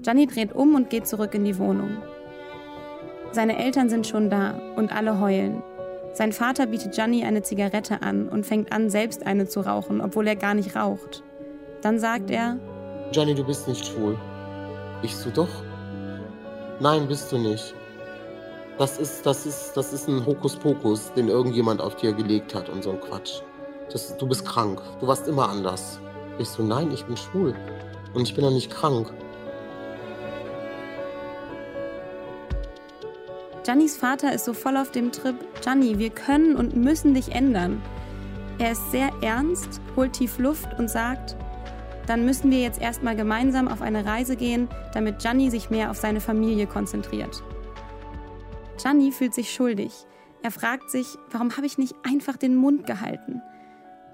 Gianni 0.01 0.27
dreht 0.27 0.53
um 0.53 0.75
und 0.75 0.91
geht 0.91 1.07
zurück 1.07 1.35
in 1.35 1.45
die 1.45 1.59
Wohnung. 1.59 1.99
Seine 3.33 3.59
Eltern 3.59 3.89
sind 3.89 4.07
schon 4.07 4.31
da 4.31 4.61
und 4.77 4.95
alle 4.95 5.21
heulen. 5.21 5.63
Sein 6.13 6.33
Vater 6.33 6.67
bietet 6.67 6.95
Gianni 6.95 7.25
eine 7.25 7.43
Zigarette 7.43 8.03
an 8.03 8.29
und 8.29 8.47
fängt 8.47 8.73
an, 8.73 8.91
selbst 8.91 9.27
eine 9.27 9.49
zu 9.49 9.61
rauchen, 9.61 10.01
obwohl 10.01 10.29
er 10.29 10.37
gar 10.37 10.55
nicht 10.55 10.77
raucht. 10.77 11.25
Dann 11.83 11.99
sagt 11.99 12.31
er: 12.31 12.59
Gianni, 13.13 13.35
du 13.35 13.45
bist 13.45 13.67
nicht 13.67 13.87
schwul. 13.87 14.17
Ich 15.03 15.17
so, 15.17 15.31
doch. 15.31 15.49
Nein, 16.81 17.09
bist 17.09 17.31
du 17.33 17.39
nicht. 17.39 17.75
Das 18.79 18.99
ist, 18.99 19.25
das 19.25 19.47
ist, 19.47 19.73
das 19.77 19.93
ist 19.93 20.09
ein 20.09 20.25
Hokuspokus, 20.27 21.13
den 21.13 21.29
irgendjemand 21.29 21.81
auf 21.81 21.95
dir 21.97 22.13
gelegt 22.13 22.55
hat 22.55 22.69
und 22.69 22.83
so 22.83 22.91
ein 22.91 23.01
Quatsch. 23.01 23.43
Das, 23.93 24.17
du 24.17 24.27
bist 24.27 24.45
krank. 24.45 24.81
Du 25.01 25.07
warst 25.07 25.29
immer 25.29 25.49
anders. 25.49 26.01
Ich 26.39 26.49
so, 26.49 26.63
nein, 26.63 26.91
ich 26.93 27.05
bin 27.05 27.17
schwul. 27.17 27.55
Und 28.15 28.23
ich 28.23 28.35
bin 28.35 28.45
doch 28.45 28.51
nicht 28.51 28.71
krank. 28.71 29.13
Giannis 33.65 33.97
Vater 33.97 34.35
ist 34.35 34.45
so 34.45 34.53
voll 34.53 34.77
auf 34.77 34.91
dem 34.91 35.11
Trip, 35.11 35.37
Gianni, 35.63 35.99
wir 35.99 36.11
können 36.11 36.55
und 36.55 36.77
müssen 36.77 37.15
dich 37.15 37.33
ändern. 37.33 37.81
Er 38.59 38.73
ist 38.73 38.91
sehr 38.91 39.11
ernst, 39.23 39.81
holt 39.97 40.13
tief 40.13 40.39
Luft 40.39 40.79
und 40.79 40.91
sagt, 40.91 41.35
dann 42.07 42.27
müssen 42.27 42.51
wir 42.51 42.61
jetzt 42.61 42.79
erstmal 42.79 43.17
gemeinsam 43.17 43.67
auf 43.67 43.81
eine 43.81 44.05
Reise 44.05 44.37
gehen, 44.37 44.69
damit 44.93 45.21
Gianni 45.21 45.49
sich 45.49 45.71
mehr 45.71 45.91
auf 45.91 45.97
seine 45.97 46.21
Familie 46.21 46.67
konzentriert. 46.67 47.43
Gianni 48.81 49.13
fühlt 49.13 49.33
sich 49.33 49.51
schuldig. 49.51 49.93
Er 50.43 50.51
fragt 50.51 50.91
sich, 50.91 51.07
warum 51.31 51.57
habe 51.57 51.65
ich 51.65 51.79
nicht 51.79 51.95
einfach 52.03 52.37
den 52.37 52.57
Mund 52.57 52.87
gehalten? 52.87 53.41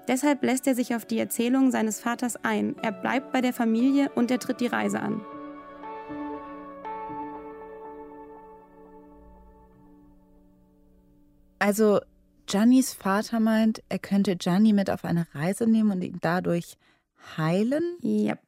Deshalb 0.07 0.43
lässt 0.43 0.65
er 0.65 0.75
sich 0.75 0.95
auf 0.95 1.03
die 1.03 1.19
Erzählung 1.19 1.71
seines 1.71 1.99
Vaters 1.99 2.37
ein. 2.43 2.77
Er 2.81 2.93
bleibt 2.93 3.33
bei 3.33 3.41
der 3.41 3.53
Familie 3.53 4.09
und 4.15 4.31
er 4.31 4.39
tritt 4.39 4.61
die 4.61 4.67
Reise 4.67 5.01
an. 5.01 5.19
Also 11.61 12.01
Giannis 12.47 12.91
Vater 12.91 13.39
meint, 13.39 13.83
er 13.87 13.99
könnte 13.99 14.35
Gianni 14.35 14.73
mit 14.73 14.89
auf 14.89 15.05
eine 15.05 15.27
Reise 15.35 15.67
nehmen 15.67 15.91
und 15.91 16.01
ihn 16.03 16.17
dadurch 16.19 16.75
heilen? 17.37 17.83
Yep. 18.03 18.39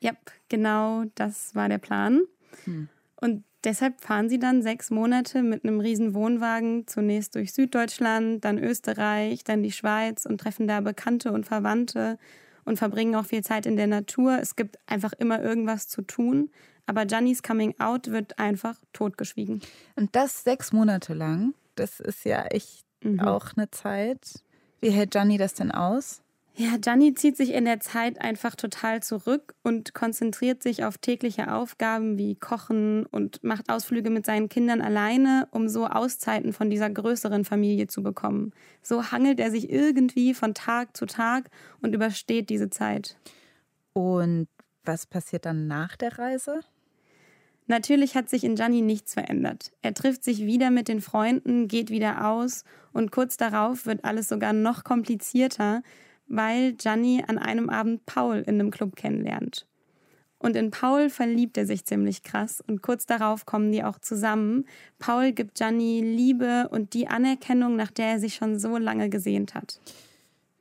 Ja, 0.00 0.12
genau 0.48 1.04
das 1.14 1.54
war 1.54 1.68
der 1.68 1.76
Plan. 1.76 2.22
Hm. 2.64 2.88
Und 3.16 3.44
deshalb 3.64 4.00
fahren 4.00 4.30
sie 4.30 4.38
dann 4.38 4.62
sechs 4.62 4.90
Monate 4.90 5.42
mit 5.42 5.62
einem 5.62 5.80
riesen 5.80 6.14
Wohnwagen 6.14 6.86
zunächst 6.86 7.34
durch 7.34 7.52
Süddeutschland, 7.52 8.46
dann 8.46 8.56
Österreich, 8.56 9.44
dann 9.44 9.62
die 9.62 9.72
Schweiz 9.72 10.24
und 10.24 10.38
treffen 10.40 10.66
da 10.66 10.80
Bekannte 10.80 11.32
und 11.32 11.44
Verwandte 11.44 12.18
und 12.64 12.78
verbringen 12.78 13.14
auch 13.14 13.26
viel 13.26 13.44
Zeit 13.44 13.66
in 13.66 13.76
der 13.76 13.88
Natur. 13.88 14.38
Es 14.40 14.56
gibt 14.56 14.78
einfach 14.86 15.12
immer 15.12 15.42
irgendwas 15.42 15.86
zu 15.86 16.00
tun. 16.00 16.48
Aber 16.86 17.04
Giannis 17.04 17.42
Coming 17.42 17.74
Out 17.78 18.10
wird 18.10 18.38
einfach 18.38 18.80
totgeschwiegen. 18.94 19.60
Und 19.96 20.16
das 20.16 20.44
sechs 20.44 20.72
Monate 20.72 21.12
lang, 21.12 21.52
das 21.78 22.00
ist 22.00 22.24
ja 22.24 22.44
echt 22.46 22.84
mhm. 23.02 23.20
auch 23.20 23.56
eine 23.56 23.70
Zeit. 23.70 24.42
Wie 24.80 24.90
hält 24.90 25.12
Gianni 25.12 25.38
das 25.38 25.54
denn 25.54 25.70
aus? 25.70 26.22
Ja, 26.60 26.76
Gianni 26.76 27.14
zieht 27.14 27.36
sich 27.36 27.52
in 27.52 27.66
der 27.66 27.78
Zeit 27.78 28.20
einfach 28.20 28.56
total 28.56 29.00
zurück 29.00 29.54
und 29.62 29.94
konzentriert 29.94 30.60
sich 30.60 30.82
auf 30.82 30.98
tägliche 30.98 31.52
Aufgaben 31.52 32.18
wie 32.18 32.34
Kochen 32.34 33.06
und 33.06 33.44
macht 33.44 33.70
Ausflüge 33.70 34.10
mit 34.10 34.26
seinen 34.26 34.48
Kindern 34.48 34.80
alleine, 34.80 35.46
um 35.52 35.68
so 35.68 35.86
Auszeiten 35.86 36.52
von 36.52 36.68
dieser 36.68 36.90
größeren 36.90 37.44
Familie 37.44 37.86
zu 37.86 38.02
bekommen. 38.02 38.52
So 38.82 39.12
hangelt 39.12 39.38
er 39.38 39.52
sich 39.52 39.70
irgendwie 39.70 40.34
von 40.34 40.52
Tag 40.52 40.96
zu 40.96 41.06
Tag 41.06 41.48
und 41.80 41.94
übersteht 41.94 42.50
diese 42.50 42.70
Zeit. 42.70 43.16
Und 43.92 44.48
was 44.82 45.06
passiert 45.06 45.46
dann 45.46 45.68
nach 45.68 45.96
der 45.96 46.18
Reise? 46.18 46.58
Natürlich 47.68 48.16
hat 48.16 48.30
sich 48.30 48.44
in 48.44 48.54
Gianni 48.54 48.80
nichts 48.80 49.12
verändert. 49.12 49.72
Er 49.82 49.92
trifft 49.92 50.24
sich 50.24 50.44
wieder 50.44 50.70
mit 50.70 50.88
den 50.88 51.02
Freunden, 51.02 51.68
geht 51.68 51.90
wieder 51.90 52.26
aus 52.26 52.64
und 52.92 53.12
kurz 53.12 53.36
darauf 53.36 53.84
wird 53.84 54.04
alles 54.04 54.28
sogar 54.28 54.54
noch 54.54 54.84
komplizierter, 54.84 55.82
weil 56.26 56.72
Gianni 56.72 57.22
an 57.26 57.38
einem 57.38 57.68
Abend 57.68 58.06
Paul 58.06 58.38
in 58.38 58.54
einem 58.54 58.70
Club 58.70 58.96
kennenlernt. 58.96 59.66
Und 60.38 60.56
in 60.56 60.70
Paul 60.70 61.10
verliebt 61.10 61.58
er 61.58 61.66
sich 61.66 61.84
ziemlich 61.84 62.22
krass 62.22 62.62
und 62.66 62.80
kurz 62.80 63.04
darauf 63.04 63.44
kommen 63.44 63.70
die 63.70 63.84
auch 63.84 63.98
zusammen. 63.98 64.64
Paul 64.98 65.32
gibt 65.32 65.56
Gianni 65.56 66.00
Liebe 66.00 66.68
und 66.70 66.94
die 66.94 67.08
Anerkennung, 67.08 67.76
nach 67.76 67.90
der 67.90 68.12
er 68.12 68.18
sich 68.18 68.36
schon 68.36 68.58
so 68.58 68.78
lange 68.78 69.10
gesehnt 69.10 69.54
hat. 69.54 69.78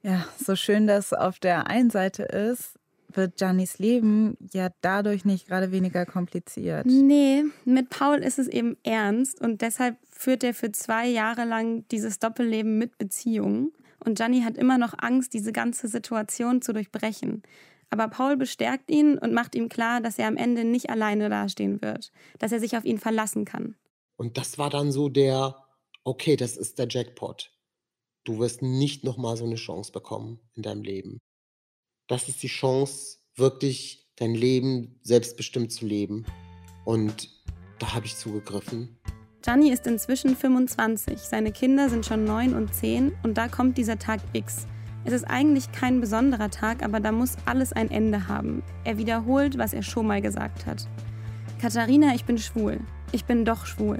Ja, 0.01 0.27
so 0.43 0.57
schön 0.57 0.87
das 0.87 1.13
auf 1.13 1.39
der 1.39 1.67
einen 1.67 1.89
Seite 1.89 2.23
ist, 2.23 2.77
wird 3.11 3.37
Giannis 3.37 3.79
Leben 3.79 4.37
ja 4.51 4.69
dadurch 4.81 5.25
nicht 5.25 5.47
gerade 5.47 5.71
weniger 5.71 6.05
kompliziert. 6.05 6.85
Nee, 6.85 7.43
mit 7.65 7.89
Paul 7.89 8.17
ist 8.17 8.39
es 8.39 8.47
eben 8.47 8.77
ernst 8.83 9.41
und 9.41 9.61
deshalb 9.61 9.97
führt 10.11 10.43
er 10.43 10.53
für 10.53 10.71
zwei 10.71 11.07
Jahre 11.07 11.45
lang 11.45 11.87
dieses 11.89 12.19
Doppelleben 12.19 12.77
mit 12.77 12.97
Beziehungen. 12.97 13.71
Und 14.03 14.17
Gianni 14.17 14.41
hat 14.41 14.57
immer 14.57 14.77
noch 14.77 14.93
Angst, 14.97 15.33
diese 15.33 15.51
ganze 15.51 15.87
Situation 15.87 16.61
zu 16.61 16.73
durchbrechen. 16.73 17.43
Aber 17.89 18.09
Paul 18.09 18.35
bestärkt 18.35 18.91
ihn 18.91 19.17
und 19.17 19.33
macht 19.33 19.55
ihm 19.55 19.69
klar, 19.69 20.01
dass 20.01 20.19
er 20.19 20.27
am 20.27 20.37
Ende 20.37 20.65
nicht 20.65 20.89
alleine 20.89 21.29
dastehen 21.29 21.81
wird, 21.81 22.11
dass 22.37 22.51
er 22.51 22.59
sich 22.59 22.77
auf 22.77 22.85
ihn 22.85 22.99
verlassen 22.99 23.45
kann. 23.45 23.75
Und 24.17 24.37
das 24.37 24.57
war 24.57 24.69
dann 24.69 24.91
so 24.91 25.09
der, 25.09 25.55
okay, 26.03 26.35
das 26.35 26.57
ist 26.57 26.79
der 26.79 26.87
Jackpot. 26.89 27.51
Du 28.23 28.39
wirst 28.39 28.61
nicht 28.61 29.03
nochmal 29.03 29.37
so 29.37 29.45
eine 29.45 29.55
Chance 29.55 29.91
bekommen 29.91 30.39
in 30.55 30.63
deinem 30.63 30.83
Leben. 30.83 31.19
Das 32.07 32.29
ist 32.29 32.41
die 32.41 32.47
Chance, 32.47 33.17
wirklich 33.35 34.07
dein 34.15 34.33
Leben 34.33 34.97
selbstbestimmt 35.03 35.73
zu 35.73 35.85
leben. 35.85 36.25
Und 36.85 37.29
da 37.79 37.93
habe 37.93 38.05
ich 38.05 38.15
zugegriffen. 38.15 38.97
Gianni 39.41 39.71
ist 39.71 39.85
inzwischen 39.87 40.35
25, 40.35 41.19
seine 41.19 41.51
Kinder 41.51 41.89
sind 41.89 42.05
schon 42.05 42.23
9 42.23 42.53
und 42.53 42.73
10 42.73 43.13
und 43.23 43.37
da 43.37 43.47
kommt 43.47 43.77
dieser 43.77 43.99
Tag 43.99 44.19
X. 44.33 44.65
Es 45.05 45.13
ist 45.13 45.25
eigentlich 45.25 45.71
kein 45.71 46.01
besonderer 46.01 46.49
Tag, 46.49 46.83
aber 46.83 46.99
da 46.99 47.11
muss 47.11 47.35
alles 47.45 47.71
ein 47.71 47.91
Ende 47.91 48.27
haben. 48.27 48.63
Er 48.83 48.97
wiederholt, 48.97 49.57
was 49.57 49.73
er 49.73 49.83
schon 49.83 50.07
mal 50.07 50.21
gesagt 50.21 50.65
hat. 50.65 50.87
Katharina, 51.61 52.13
ich 52.15 52.25
bin 52.25 52.37
schwul. 52.37 52.79
Ich 53.11 53.25
bin 53.25 53.45
doch 53.45 53.65
schwul. 53.65 53.99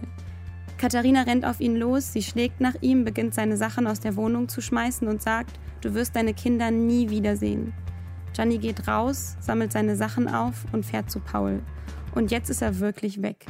Katharina 0.78 1.24
rennt 1.24 1.46
auf 1.46 1.60
ihn 1.60 1.76
los, 1.76 2.14
sie 2.14 2.24
schlägt 2.24 2.62
nach 2.62 2.76
ihm, 2.82 3.04
beginnt 3.04 3.34
seine 3.34 3.58
Sachen 3.58 3.88
aus 3.88 4.00
der 4.00 4.16
Wohnung 4.16 4.48
zu 4.50 4.62
schmeißen 4.62 5.08
und 5.08 5.22
sagt, 5.22 5.60
du 5.82 5.94
wirst 5.94 6.16
deine 6.16 6.34
Kinder 6.34 6.72
nie 6.72 7.10
wiedersehen. 7.10 7.74
Gianni 8.34 8.58
geht 8.58 8.88
raus, 8.88 9.36
sammelt 9.40 9.72
seine 9.72 9.96
Sachen 9.96 10.28
auf 10.28 10.66
und 10.72 10.86
fährt 10.86 11.10
zu 11.10 11.20
Paul. 11.20 11.62
Und 12.14 12.32
jetzt 12.32 12.50
ist 12.50 12.62
er 12.62 12.80
wirklich 12.80 13.22
weg. 13.22 13.46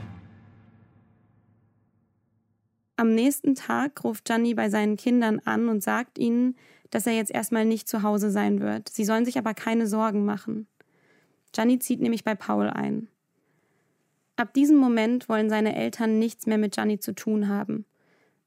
Am 2.95 3.13
nächsten 3.13 3.53
Tag 3.53 4.03
ruft 4.03 4.25
Gianni 4.25 4.55
bei 4.55 4.69
seinen 4.69 4.97
Kindern 4.97 5.39
an 5.45 5.69
und 5.69 5.83
sagt 5.83 6.17
ihnen, 6.17 6.55
dass 6.89 7.05
er 7.05 7.13
jetzt 7.13 7.31
erstmal 7.31 7.65
nicht 7.65 7.87
zu 7.87 8.01
Hause 8.01 8.31
sein 8.31 8.59
wird. 8.59 8.89
Sie 8.89 9.05
sollen 9.05 9.25
sich 9.25 9.37
aber 9.37 9.53
keine 9.53 9.87
Sorgen 9.87 10.25
machen. 10.25 10.67
Gianni 11.51 11.79
zieht 11.79 12.01
nämlich 12.01 12.23
bei 12.23 12.33
Paul 12.33 12.69
ein. 12.69 13.07
Ab 14.35 14.53
diesem 14.53 14.77
Moment 14.77 15.29
wollen 15.29 15.49
seine 15.49 15.75
Eltern 15.75 16.19
nichts 16.19 16.45
mehr 16.45 16.57
mit 16.57 16.75
Gianni 16.75 16.99
zu 16.99 17.13
tun 17.13 17.47
haben. 17.47 17.85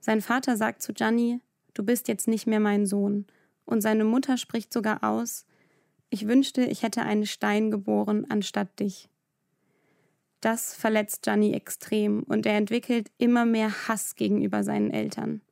Sein 0.00 0.20
Vater 0.20 0.56
sagt 0.56 0.82
zu 0.82 0.92
Gianni, 0.94 1.40
du 1.74 1.84
bist 1.84 2.08
jetzt 2.08 2.28
nicht 2.28 2.46
mehr 2.46 2.60
mein 2.60 2.86
Sohn. 2.86 3.26
Und 3.64 3.82
seine 3.82 4.04
Mutter 4.04 4.36
spricht 4.36 4.72
sogar 4.72 5.04
aus, 5.04 5.46
ich 6.10 6.26
wünschte, 6.26 6.62
ich 6.62 6.82
hätte 6.82 7.02
einen 7.02 7.26
Stein 7.26 7.70
geboren 7.70 8.26
anstatt 8.28 8.80
dich. 8.80 9.08
Das 10.40 10.74
verletzt 10.74 11.22
Gianni 11.22 11.52
extrem 11.52 12.22
und 12.22 12.46
er 12.46 12.56
entwickelt 12.56 13.10
immer 13.18 13.44
mehr 13.44 13.88
Hass 13.88 14.16
gegenüber 14.16 14.64
seinen 14.64 14.90
Eltern. 14.90 15.42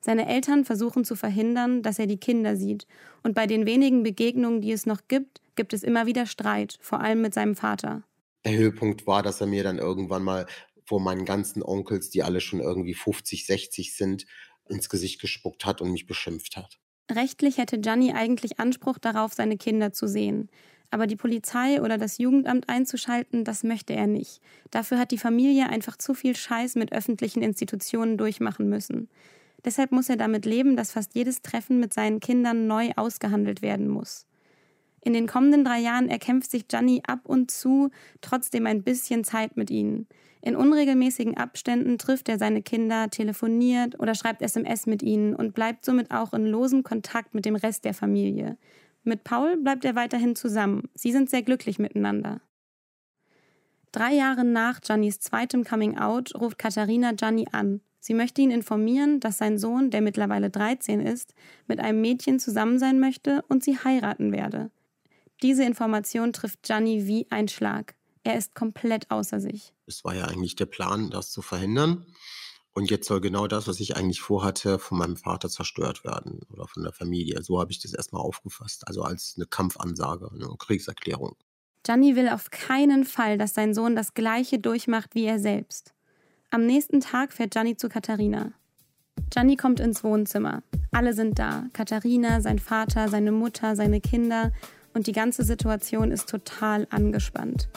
Seine 0.00 0.28
Eltern 0.28 0.64
versuchen 0.64 1.04
zu 1.04 1.16
verhindern, 1.16 1.82
dass 1.82 1.98
er 1.98 2.06
die 2.06 2.18
Kinder 2.18 2.54
sieht, 2.54 2.86
und 3.22 3.34
bei 3.34 3.46
den 3.46 3.66
wenigen 3.66 4.02
Begegnungen, 4.02 4.60
die 4.60 4.70
es 4.70 4.86
noch 4.86 5.08
gibt, 5.08 5.40
gibt 5.56 5.72
es 5.72 5.82
immer 5.82 6.06
wieder 6.06 6.26
Streit, 6.26 6.78
vor 6.80 7.00
allem 7.00 7.22
mit 7.22 7.34
seinem 7.34 7.56
Vater. 7.56 8.04
Der 8.44 8.56
Höhepunkt 8.56 9.06
war, 9.06 9.24
dass 9.24 9.40
er 9.40 9.48
mir 9.48 9.64
dann 9.64 9.78
irgendwann 9.78 10.22
mal 10.22 10.46
vor 10.84 11.00
meinen 11.00 11.24
ganzen 11.24 11.62
Onkels, 11.62 12.10
die 12.10 12.22
alle 12.22 12.40
schon 12.40 12.60
irgendwie 12.60 12.94
50, 12.94 13.46
60 13.46 13.96
sind, 13.96 14.26
ins 14.68 14.88
Gesicht 14.88 15.20
gespuckt 15.20 15.64
hat 15.64 15.80
und 15.80 15.90
mich 15.90 16.06
beschimpft 16.06 16.56
hat. 16.56 16.78
Rechtlich 17.10 17.58
hätte 17.58 17.78
Gianni 17.78 18.12
eigentlich 18.12 18.58
Anspruch 18.58 18.98
darauf, 18.98 19.32
seine 19.32 19.56
Kinder 19.56 19.92
zu 19.92 20.08
sehen. 20.08 20.48
Aber 20.90 21.06
die 21.06 21.16
Polizei 21.16 21.80
oder 21.82 21.98
das 21.98 22.18
Jugendamt 22.18 22.68
einzuschalten, 22.68 23.44
das 23.44 23.64
möchte 23.64 23.92
er 23.92 24.06
nicht. 24.06 24.40
Dafür 24.70 24.98
hat 24.98 25.10
die 25.10 25.18
Familie 25.18 25.68
einfach 25.68 25.96
zu 25.96 26.14
viel 26.14 26.36
Scheiß 26.36 26.76
mit 26.76 26.92
öffentlichen 26.92 27.42
Institutionen 27.42 28.16
durchmachen 28.16 28.68
müssen. 28.68 29.08
Deshalb 29.64 29.90
muss 29.90 30.08
er 30.08 30.16
damit 30.16 30.46
leben, 30.46 30.76
dass 30.76 30.92
fast 30.92 31.14
jedes 31.14 31.42
Treffen 31.42 31.80
mit 31.80 31.92
seinen 31.92 32.20
Kindern 32.20 32.66
neu 32.66 32.90
ausgehandelt 32.96 33.62
werden 33.62 33.88
muss. 33.88 34.26
In 35.00 35.12
den 35.12 35.26
kommenden 35.26 35.64
drei 35.64 35.78
Jahren 35.78 36.08
erkämpft 36.08 36.50
sich 36.50 36.68
Gianni 36.68 37.02
ab 37.06 37.20
und 37.24 37.50
zu 37.50 37.90
trotzdem 38.20 38.66
ein 38.66 38.82
bisschen 38.82 39.22
Zeit 39.22 39.56
mit 39.56 39.70
ihnen. 39.70 40.06
In 40.46 40.54
unregelmäßigen 40.54 41.36
Abständen 41.36 41.98
trifft 41.98 42.28
er 42.28 42.38
seine 42.38 42.62
Kinder, 42.62 43.10
telefoniert 43.10 43.98
oder 43.98 44.14
schreibt 44.14 44.42
SMS 44.42 44.86
mit 44.86 45.02
ihnen 45.02 45.34
und 45.34 45.54
bleibt 45.54 45.84
somit 45.84 46.12
auch 46.12 46.32
in 46.32 46.46
losem 46.46 46.84
Kontakt 46.84 47.34
mit 47.34 47.44
dem 47.44 47.56
Rest 47.56 47.84
der 47.84 47.94
Familie. 47.94 48.56
Mit 49.02 49.24
Paul 49.24 49.56
bleibt 49.56 49.84
er 49.84 49.96
weiterhin 49.96 50.36
zusammen. 50.36 50.88
Sie 50.94 51.10
sind 51.10 51.30
sehr 51.30 51.42
glücklich 51.42 51.80
miteinander. 51.80 52.42
Drei 53.90 54.14
Jahre 54.14 54.44
nach 54.44 54.80
Giannis 54.80 55.18
zweitem 55.18 55.64
Coming 55.64 55.98
Out 55.98 56.32
ruft 56.40 56.58
Katharina 56.58 57.10
Gianni 57.10 57.48
an. 57.50 57.80
Sie 57.98 58.14
möchte 58.14 58.40
ihn 58.40 58.52
informieren, 58.52 59.18
dass 59.18 59.38
sein 59.38 59.58
Sohn, 59.58 59.90
der 59.90 60.00
mittlerweile 60.00 60.48
13 60.48 61.00
ist, 61.00 61.34
mit 61.66 61.80
einem 61.80 62.00
Mädchen 62.00 62.38
zusammen 62.38 62.78
sein 62.78 63.00
möchte 63.00 63.42
und 63.48 63.64
sie 63.64 63.78
heiraten 63.78 64.30
werde. 64.30 64.70
Diese 65.42 65.64
Information 65.64 66.32
trifft 66.32 66.62
Gianni 66.62 67.08
wie 67.08 67.26
ein 67.30 67.48
Schlag. 67.48 67.96
Er 68.26 68.36
ist 68.36 68.56
komplett 68.56 69.08
außer 69.12 69.38
sich. 69.38 69.72
Es 69.86 70.02
war 70.02 70.12
ja 70.12 70.24
eigentlich 70.24 70.56
der 70.56 70.66
Plan, 70.66 71.10
das 71.10 71.30
zu 71.30 71.42
verhindern. 71.42 72.06
Und 72.72 72.90
jetzt 72.90 73.06
soll 73.06 73.20
genau 73.20 73.46
das, 73.46 73.68
was 73.68 73.78
ich 73.78 73.96
eigentlich 73.96 74.20
vorhatte, 74.20 74.80
von 74.80 74.98
meinem 74.98 75.16
Vater 75.16 75.48
zerstört 75.48 76.02
werden 76.02 76.40
oder 76.52 76.66
von 76.66 76.82
der 76.82 76.92
Familie. 76.92 77.40
So 77.44 77.60
habe 77.60 77.70
ich 77.70 77.78
das 77.78 77.94
erstmal 77.94 78.22
aufgefasst. 78.22 78.88
Also 78.88 79.02
als 79.02 79.34
eine 79.36 79.46
Kampfansage, 79.46 80.28
eine 80.32 80.48
Kriegserklärung. 80.58 81.36
Gianni 81.84 82.16
will 82.16 82.28
auf 82.28 82.50
keinen 82.50 83.04
Fall, 83.04 83.38
dass 83.38 83.54
sein 83.54 83.74
Sohn 83.74 83.94
das 83.94 84.12
Gleiche 84.12 84.58
durchmacht 84.58 85.14
wie 85.14 85.24
er 85.24 85.38
selbst. 85.38 85.94
Am 86.50 86.66
nächsten 86.66 86.98
Tag 86.98 87.32
fährt 87.32 87.52
Gianni 87.52 87.76
zu 87.76 87.88
Katharina. 87.88 88.50
Gianni 89.30 89.54
kommt 89.54 89.78
ins 89.78 90.02
Wohnzimmer. 90.02 90.64
Alle 90.90 91.12
sind 91.14 91.38
da. 91.38 91.66
Katharina, 91.72 92.40
sein 92.40 92.58
Vater, 92.58 93.08
seine 93.08 93.30
Mutter, 93.30 93.76
seine 93.76 94.00
Kinder. 94.00 94.50
Und 94.94 95.06
die 95.06 95.12
ganze 95.12 95.44
Situation 95.44 96.10
ist 96.10 96.28
total 96.28 96.88
angespannt. 96.90 97.68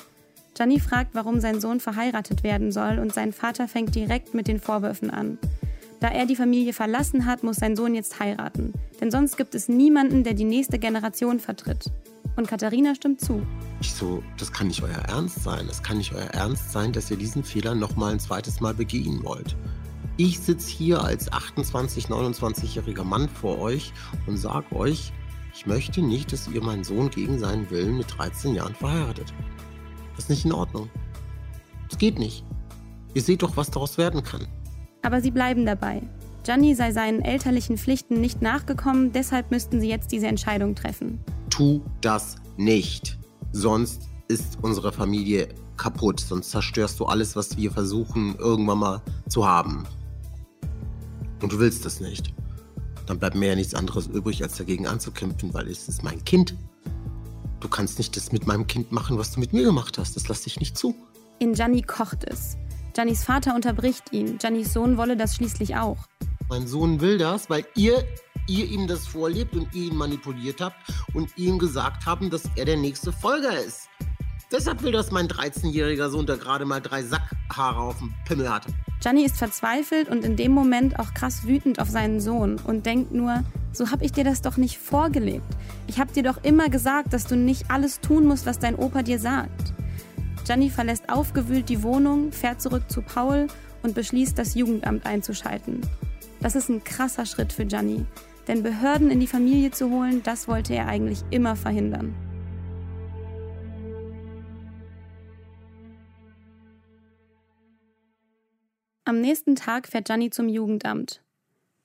Gianni 0.60 0.82
fragt, 0.82 1.16
warum 1.16 1.40
sein 1.40 1.62
Sohn 1.62 1.80
verheiratet 1.80 2.44
werden 2.44 2.74
soll 2.74 3.00
und 3.00 3.14
sein 3.14 3.32
Vater 3.32 3.70
fängt 3.70 3.96
direkt 3.96 4.34
mit 4.34 4.50
den 4.50 4.60
Vorwürfen 4.60 5.10
an. 5.10 5.38
Da 6.02 6.10
er 6.10 6.26
die 6.26 6.36
Familie 6.36 6.74
verlassen 6.74 7.26
hat, 7.26 7.44
muss 7.44 7.56
sein 7.56 7.78
Sohn 7.78 7.96
jetzt 7.96 8.20
heiraten. 8.20 8.74
Denn 9.00 9.10
sonst 9.10 9.38
gibt 9.38 9.56
es 9.56 9.70
niemanden, 9.70 10.26
der 10.26 10.34
die 10.34 10.44
nächste 10.44 10.78
Generation 10.78 11.40
vertritt. 11.40 11.86
Und 12.36 12.50
Katharina 12.50 12.94
stimmt 12.94 13.22
zu. 13.22 13.42
Ich 13.80 13.94
so, 13.94 14.22
das 14.38 14.52
kann 14.52 14.68
nicht 14.68 14.84
euer 14.84 15.02
Ernst 15.08 15.44
sein. 15.44 15.66
Es 15.72 15.82
kann 15.82 15.98
nicht 15.98 16.14
euer 16.14 16.28
Ernst 16.32 16.74
sein, 16.74 16.92
dass 16.92 17.10
ihr 17.10 17.16
diesen 17.16 17.46
Fehler 17.46 17.74
noch 17.74 17.96
mal 17.96 18.12
ein 18.12 18.20
zweites 18.20 18.60
Mal 18.60 18.74
begehen 18.74 19.24
wollt. 19.24 19.56
Ich 20.18 20.42
sitze 20.42 20.70
hier 20.70 21.02
als 21.02 21.32
28, 21.32 22.08
29-jähriger 22.08 23.06
Mann 23.06 23.30
vor 23.30 23.60
euch 23.60 23.94
und 24.28 24.36
sage 24.36 24.76
euch, 24.76 25.14
ich 25.56 25.66
möchte 25.68 26.02
nicht, 26.02 26.34
dass 26.34 26.50
ihr 26.50 26.62
meinen 26.62 26.84
Sohn 26.84 27.10
gegen 27.10 27.40
seinen 27.40 27.70
Willen 27.70 27.98
mit 27.98 28.08
13 28.18 28.56
Jahren 28.56 28.76
verheiratet. 28.76 29.34
Das 30.20 30.26
ist 30.26 30.32
nicht 30.32 30.44
in 30.44 30.52
Ordnung. 30.52 30.90
Das 31.88 31.98
geht 31.98 32.20
nicht. 32.20 32.44
Ihr 33.14 33.22
seht 33.22 33.42
doch, 33.42 33.56
was 33.56 33.72
daraus 33.72 33.98
werden 33.98 34.22
kann. 34.22 34.50
Aber 35.02 35.22
sie 35.22 35.32
bleiben 35.32 35.66
dabei. 35.66 36.02
Gianni 36.44 36.76
sei 36.76 36.92
seinen 36.92 37.22
elterlichen 37.22 37.78
Pflichten 37.78 38.20
nicht 38.20 38.42
nachgekommen, 38.42 39.14
deshalb 39.14 39.50
müssten 39.50 39.80
sie 39.80 39.88
jetzt 39.88 40.12
diese 40.12 40.28
Entscheidung 40.28 40.76
treffen. 40.76 41.24
Tu 41.50 41.80
das 42.02 42.36
nicht. 42.58 43.18
Sonst 43.54 44.10
ist 44.28 44.58
unsere 44.62 44.92
Familie 44.92 45.48
kaputt. 45.78 46.20
Sonst 46.20 46.52
zerstörst 46.52 47.00
du 47.00 47.06
alles, 47.06 47.38
was 47.38 47.56
wir 47.56 47.72
versuchen, 47.72 48.36
irgendwann 48.40 48.80
mal 48.80 49.02
zu 49.30 49.48
haben. 49.48 49.86
Und 51.42 51.54
du 51.54 51.60
willst 51.60 51.86
das 51.86 52.02
nicht. 52.02 52.34
Dann 53.06 53.20
bleibt 53.20 53.38
mir 53.38 53.48
ja 53.48 53.56
nichts 53.56 53.74
anderes 53.74 54.08
übrig, 54.08 54.44
als 54.44 54.58
dagegen 54.58 54.86
anzukämpfen, 54.86 55.54
weil 55.54 55.70
es 55.70 55.88
ist 55.88 56.04
mein 56.04 56.22
Kind. 56.26 56.56
Du 57.60 57.68
kannst 57.68 57.98
nicht 57.98 58.16
das 58.16 58.32
mit 58.32 58.48
meinem 58.48 58.68
Kind 58.68 58.92
machen, 58.92 59.18
was 59.18 59.34
du 59.34 59.40
mit 59.40 59.54
mir 59.54 59.64
gemacht 59.64 59.98
hast. 59.98 60.16
Das 60.16 60.28
lasse 60.28 60.48
ich 60.48 60.60
nicht 60.60 60.78
zu. 60.78 60.96
In 61.40 61.54
Gianni 61.54 61.82
kocht 61.82 62.24
es. 62.24 62.58
Giannis 62.94 63.24
Vater 63.24 63.56
unterbricht 63.56 64.12
ihn. 64.12 64.38
Giannis 64.38 64.74
Sohn 64.74 64.98
wolle 64.98 65.18
das 65.18 65.36
schließlich 65.36 65.76
auch. 65.76 65.98
Mein 66.50 66.68
Sohn 66.68 67.02
will 67.02 67.18
das, 67.18 67.50
weil 67.50 67.66
ihr, 67.76 68.04
ihr 68.48 68.66
ihm 68.66 68.88
das 68.88 69.08
vorlebt 69.08 69.56
und 69.56 69.74
ihr 69.74 69.92
ihn 69.92 69.96
manipuliert 69.96 70.62
habt 70.62 70.78
und 71.14 71.30
ihm 71.38 71.60
gesagt 71.60 72.06
haben, 72.06 72.30
dass 72.30 72.44
er 72.56 72.66
der 72.66 72.78
nächste 72.78 73.12
Folger 73.12 73.60
ist. 73.60 73.90
Deshalb 74.52 74.82
will 74.82 74.92
das 74.92 75.12
mein 75.12 75.28
13-jähriger 75.28 76.10
Sohn, 76.10 76.26
der 76.26 76.38
gerade 76.38 76.66
mal 76.66 76.82
drei 76.82 77.04
Sackhaare 77.04 77.82
auf 77.82 78.00
dem 78.00 78.14
Pimmel 78.26 78.52
hatte. 78.52 78.74
Gianni 79.00 79.24
ist 79.24 79.38
verzweifelt 79.38 80.10
und 80.10 80.26
in 80.26 80.36
dem 80.36 80.52
Moment 80.54 80.98
auch 80.98 81.14
krass 81.14 81.46
wütend 81.46 81.80
auf 81.80 81.90
seinen 81.90 82.20
Sohn 82.20 82.60
und 82.66 82.86
denkt 82.86 83.12
nur, 83.12 83.44
so 83.72 83.92
hab 83.92 84.02
ich 84.02 84.12
dir 84.12 84.24
das 84.24 84.42
doch 84.42 84.58
nicht 84.58 84.78
vorgelebt. 84.78 85.46
Ich 85.88 86.00
hab 86.00 86.14
dir 86.14 86.24
doch 86.24 86.44
immer 86.44 86.70
gesagt, 86.70 87.14
dass 87.14 87.26
du 87.26 87.36
nicht 87.36 87.70
alles 87.70 88.00
tun 88.00 88.26
musst, 88.26 88.46
was 88.46 88.60
dein 88.60 88.76
Opa 88.76 89.04
dir 89.04 89.20
sagt. 89.20 89.74
Gianni 90.46 90.70
verlässt 90.70 91.10
aufgewühlt 91.10 91.70
die 91.70 91.84
Wohnung, 91.84 92.32
fährt 92.32 92.62
zurück 92.62 92.84
zu 92.90 93.02
Paul 93.02 93.48
und 93.84 93.96
beschließt, 93.96 94.38
das 94.38 94.56
Jugendamt 94.56 95.06
einzuschalten. 95.06 95.82
Das 96.42 96.56
ist 96.56 96.70
ein 96.70 96.84
krasser 96.84 97.26
Schritt 97.26 97.54
für 97.54 97.66
Gianni, 97.66 98.06
denn 98.48 98.64
Behörden 98.64 99.12
in 99.12 99.20
die 99.20 99.28
Familie 99.28 99.72
zu 99.72 99.90
holen, 99.92 100.24
das 100.24 100.48
wollte 100.48 100.74
er 100.74 100.88
eigentlich 100.88 101.24
immer 101.30 101.56
verhindern. 101.56 102.16
Am 109.06 109.22
nächsten 109.22 109.56
Tag 109.56 109.88
fährt 109.88 110.06
Gianni 110.06 110.30
zum 110.30 110.48
Jugendamt. 110.48 111.24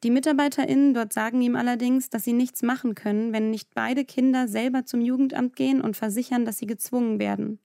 Die 0.05 0.11
MitarbeiterInnen 0.11 0.93
dort 0.93 1.15
sagen 1.15 1.41
ihm 1.41 1.57
allerdings, 1.57 2.11
dass 2.11 2.25
sie 2.25 2.35
nichts 2.35 2.63
machen 2.63 2.95
können, 2.95 3.33
wenn 3.33 3.51
nicht 3.51 3.75
beide 3.75 4.05
Kinder 4.05 4.49
selber 4.49 4.85
zum 4.85 5.01
Jugendamt 5.01 5.57
gehen 5.57 5.81
und 5.81 5.97
versichern, 5.97 6.45
dass 6.45 6.59
sie 6.59 6.67
gezwungen 6.67 7.19
werden. 7.19 7.59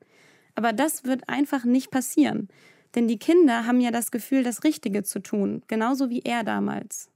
Aber 0.55 0.71
das 0.71 1.03
wird 1.03 1.27
einfach 1.27 1.65
nicht 1.65 1.91
passieren. 1.91 2.47
Denn 2.95 3.09
die 3.09 3.19
Kinder 3.19 3.65
haben 3.65 3.81
ja 3.81 3.91
das 3.91 4.09
Gefühl, 4.09 4.43
das 4.43 4.63
Richtige 4.63 5.03
zu 5.03 5.19
tun, 5.19 5.63
genauso 5.67 6.09
wie 6.09 6.21
er 6.23 6.45
damals. 6.45 7.09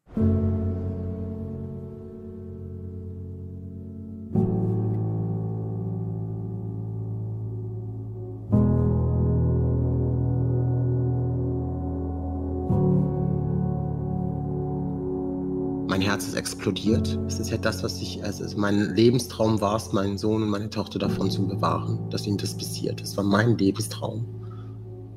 Herz 16.04 16.28
ist 16.28 16.36
explodiert. 16.36 17.18
Es 17.28 17.40
ist 17.40 17.50
ja 17.50 17.58
das, 17.58 17.84
was 17.84 18.02
ich, 18.02 18.24
also 18.24 18.46
mein 18.58 18.94
Lebenstraum 18.96 19.62
war 19.62 19.78
es, 19.78 19.94
meinen 19.94 20.18
Sohn 20.18 20.44
und 20.44 20.50
meine 20.50 20.70
Tochter 20.70 21.00
davon 21.00 21.32
zu 21.32 21.48
bewahren, 21.48 22.10
dass 22.10 22.28
ihnen 22.28 22.38
das 22.38 22.56
passiert. 22.56 23.02
Das 23.02 23.18
war 23.18 23.24
mein 23.24 23.58
Lebenstraum. 23.58 24.26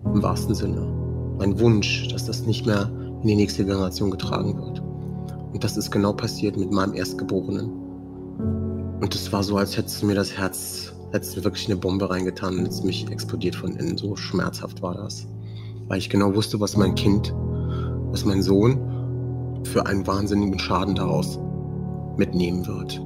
Im 0.05 0.23
wahrsten 0.23 0.55
Sinne. 0.55 0.87
Mein 1.39 1.59
Wunsch, 1.59 2.09
dass 2.09 2.27
das 2.27 2.47
nicht 2.47 2.65
mehr 2.67 2.91
in 3.23 3.29
die 3.29 3.37
nächste 3.37 3.65
Generation 3.65 4.11
getragen 4.11 4.57
wird. 4.57 4.81
Und 5.53 5.65
das 5.65 5.77
ist 5.77 5.91
genau 5.91 6.13
passiert 6.13 6.57
mit 6.57 6.71
meinem 6.71 6.95
Erstgeborenen. 6.95 7.69
Und 9.01 9.15
es 9.15 9.33
war 9.33 9.43
so, 9.43 9.57
als 9.57 9.77
hättest 9.77 10.03
du 10.03 10.07
mir 10.07 10.15
das 10.15 10.33
Herz, 10.33 10.95
hättest 11.13 11.37
du 11.37 11.45
wirklich 11.45 11.67
eine 11.67 11.77
Bombe 11.77 12.09
reingetan 12.09 12.59
und 12.59 12.69
es 12.69 12.83
mich 12.83 13.11
explodiert 13.11 13.57
von 13.57 13.77
innen. 13.77 13.99
So 13.99 14.17
schmerzhaft 14.17 14.81
war 14.81 14.95
das. 14.95 15.27
Weil 15.89 15.99
ich 15.99 16.09
genau 16.09 16.35
wusste, 16.35 16.61
was 16.61 16.77
mein 16.77 16.95
Kind, 16.95 17.35
was 18.11 18.25
mein 18.25 18.43
Sohn 18.43 18.96
für 19.67 19.87
einen 19.87 20.07
wahnsinnigen 20.07 20.59
Schaden 20.59 20.95
daraus 20.95 21.39
mitnehmen 22.17 22.67
wird. 22.67 23.01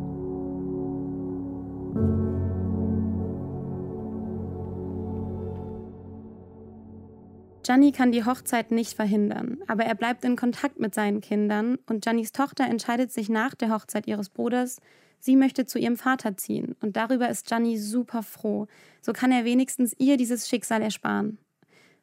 Gianni 7.70 7.92
kann 7.92 8.10
die 8.10 8.24
Hochzeit 8.24 8.72
nicht 8.72 8.94
verhindern, 8.94 9.58
aber 9.68 9.84
er 9.84 9.94
bleibt 9.94 10.24
in 10.24 10.34
Kontakt 10.34 10.80
mit 10.80 10.94
seinen 10.94 11.20
Kindern 11.20 11.78
und 11.86 12.02
Giannis 12.02 12.32
Tochter 12.32 12.64
entscheidet 12.64 13.12
sich 13.12 13.28
nach 13.28 13.54
der 13.54 13.70
Hochzeit 13.70 14.08
ihres 14.08 14.28
Bruders, 14.28 14.80
sie 15.20 15.36
möchte 15.36 15.66
zu 15.66 15.78
ihrem 15.78 15.96
Vater 15.96 16.36
ziehen 16.36 16.74
und 16.80 16.96
darüber 16.96 17.28
ist 17.28 17.46
Gianni 17.46 17.78
super 17.78 18.22
froh. 18.22 18.66
So 19.02 19.12
kann 19.12 19.30
er 19.30 19.44
wenigstens 19.44 19.94
ihr 19.98 20.16
dieses 20.16 20.48
Schicksal 20.48 20.82
ersparen. 20.82 21.38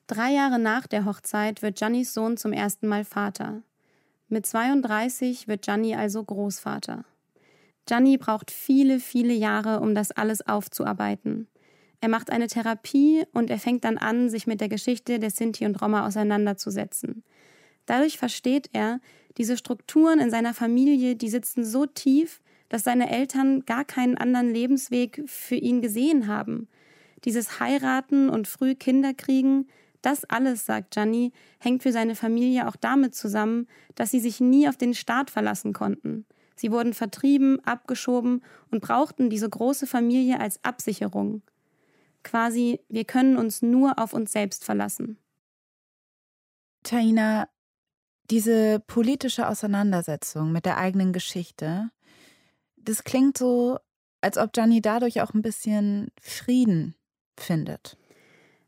Drei 0.08 0.32
Jahre 0.32 0.58
nach 0.58 0.88
der 0.88 1.04
Hochzeit 1.04 1.62
wird 1.62 1.78
Giannis 1.78 2.14
Sohn 2.14 2.38
zum 2.38 2.54
ersten 2.54 2.88
Mal 2.88 3.04
Vater. 3.04 3.62
Mit 4.30 4.46
32 4.46 5.48
wird 5.48 5.62
Gianni 5.62 5.96
also 5.96 6.22
Großvater. 6.22 7.06
Gianni 7.86 8.18
braucht 8.18 8.52
viele, 8.52 9.00
viele 9.00 9.34
Jahre, 9.34 9.80
um 9.80 9.96
das 9.96 10.12
alles 10.12 10.46
aufzuarbeiten. 10.46 11.48
Er 12.02 12.10
macht 12.10 12.30
eine 12.30 12.48
Therapie 12.48 13.24
und 13.32 13.50
er 13.50 13.58
fängt 13.58 13.86
dann 13.86 13.98
an, 13.98 14.30
sich 14.30 14.46
mit 14.46 14.60
der 14.60 14.68
Geschichte 14.68 15.20
der 15.20 15.32
Sinti 15.32 15.66
und 15.66 15.82
Roma 15.82 16.06
auseinanderzusetzen. 16.06 17.24
Dadurch 17.86 18.18
versteht 18.18 18.70
er, 18.74 19.00
diese 19.38 19.56
Strukturen 19.56 20.20
in 20.20 20.30
seiner 20.30 20.54
Familie, 20.54 21.16
die 21.16 21.30
sitzen 21.30 21.64
so 21.64 21.86
tief, 21.86 22.42
dass 22.68 22.84
seine 22.84 23.10
Eltern 23.10 23.66
gar 23.66 23.86
keinen 23.86 24.18
anderen 24.18 24.54
Lebensweg 24.54 25.24
für 25.26 25.56
ihn 25.56 25.82
gesehen 25.82 26.28
haben. 26.28 26.68
Dieses 27.24 27.62
Heiraten 27.62 28.30
und 28.30 28.48
früh 28.50 28.76
Kinder 28.76 29.14
kriegen, 29.14 29.68
das 30.08 30.24
alles, 30.24 30.66
sagt 30.66 30.92
Gianni, 30.92 31.34
hängt 31.60 31.84
für 31.84 31.92
seine 31.92 32.16
Familie 32.16 32.68
auch 32.70 32.78
damit 32.78 33.14
zusammen, 33.14 33.68
dass 33.96 34.10
sie 34.10 34.22
sich 34.22 34.40
nie 34.40 34.70
auf 34.70 34.78
den 34.78 34.94
Staat 34.94 35.30
verlassen 35.30 35.74
konnten. 35.74 36.26
Sie 36.56 36.72
wurden 36.72 36.94
vertrieben, 36.94 37.60
abgeschoben 37.66 38.42
und 38.72 38.82
brauchten 38.82 39.30
diese 39.30 39.50
große 39.50 39.86
Familie 39.86 40.40
als 40.40 40.64
Absicherung. 40.64 41.42
Quasi, 42.24 42.80
wir 42.88 43.04
können 43.04 43.38
uns 43.38 43.62
nur 43.62 44.00
auf 44.00 44.14
uns 44.14 44.32
selbst 44.32 44.64
verlassen. 44.64 45.18
Taina, 46.84 47.50
diese 48.32 48.80
politische 48.88 49.50
Auseinandersetzung 49.50 50.54
mit 50.54 50.66
der 50.66 50.78
eigenen 50.78 51.12
Geschichte, 51.12 51.92
das 52.78 53.04
klingt 53.04 53.38
so, 53.38 53.78
als 54.22 54.38
ob 54.38 54.54
Gianni 54.54 54.82
dadurch 54.82 55.22
auch 55.22 55.34
ein 55.34 55.42
bisschen 55.42 56.12
Frieden 56.22 56.96
findet. 57.38 57.98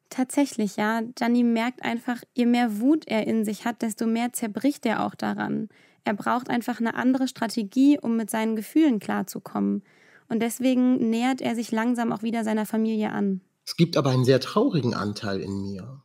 Tatsächlich, 0.10 0.76
ja. 0.76 1.02
Gianni 1.16 1.44
merkt 1.44 1.84
einfach, 1.84 2.18
je 2.34 2.46
mehr 2.46 2.80
Wut 2.80 3.08
er 3.08 3.28
in 3.28 3.46
sich 3.46 3.66
hat, 3.66 3.82
desto 3.82 4.08
mehr 4.08 4.34
zerbricht 4.34 4.86
er 4.86 5.06
auch 5.06 5.16
daran. 5.16 5.70
Er 6.04 6.14
braucht 6.14 6.50
einfach 6.50 6.80
eine 6.80 6.96
andere 6.96 7.28
Strategie, 7.28 8.00
um 8.00 8.16
mit 8.16 8.30
seinen 8.30 8.56
Gefühlen 8.56 9.00
klarzukommen. 9.00 9.84
Und 10.28 10.42
deswegen 10.42 11.10
nähert 11.10 11.42
er 11.42 11.56
sich 11.56 11.72
langsam 11.72 12.12
auch 12.12 12.24
wieder 12.24 12.44
seiner 12.44 12.66
Familie 12.66 13.12
an. 13.12 13.42
Es 13.66 13.76
gibt 13.76 13.98
aber 13.98 14.10
einen 14.10 14.26
sehr 14.26 14.40
traurigen 14.40 14.96
Anteil 14.96 15.40
in 15.42 15.62
mir. 15.62 16.02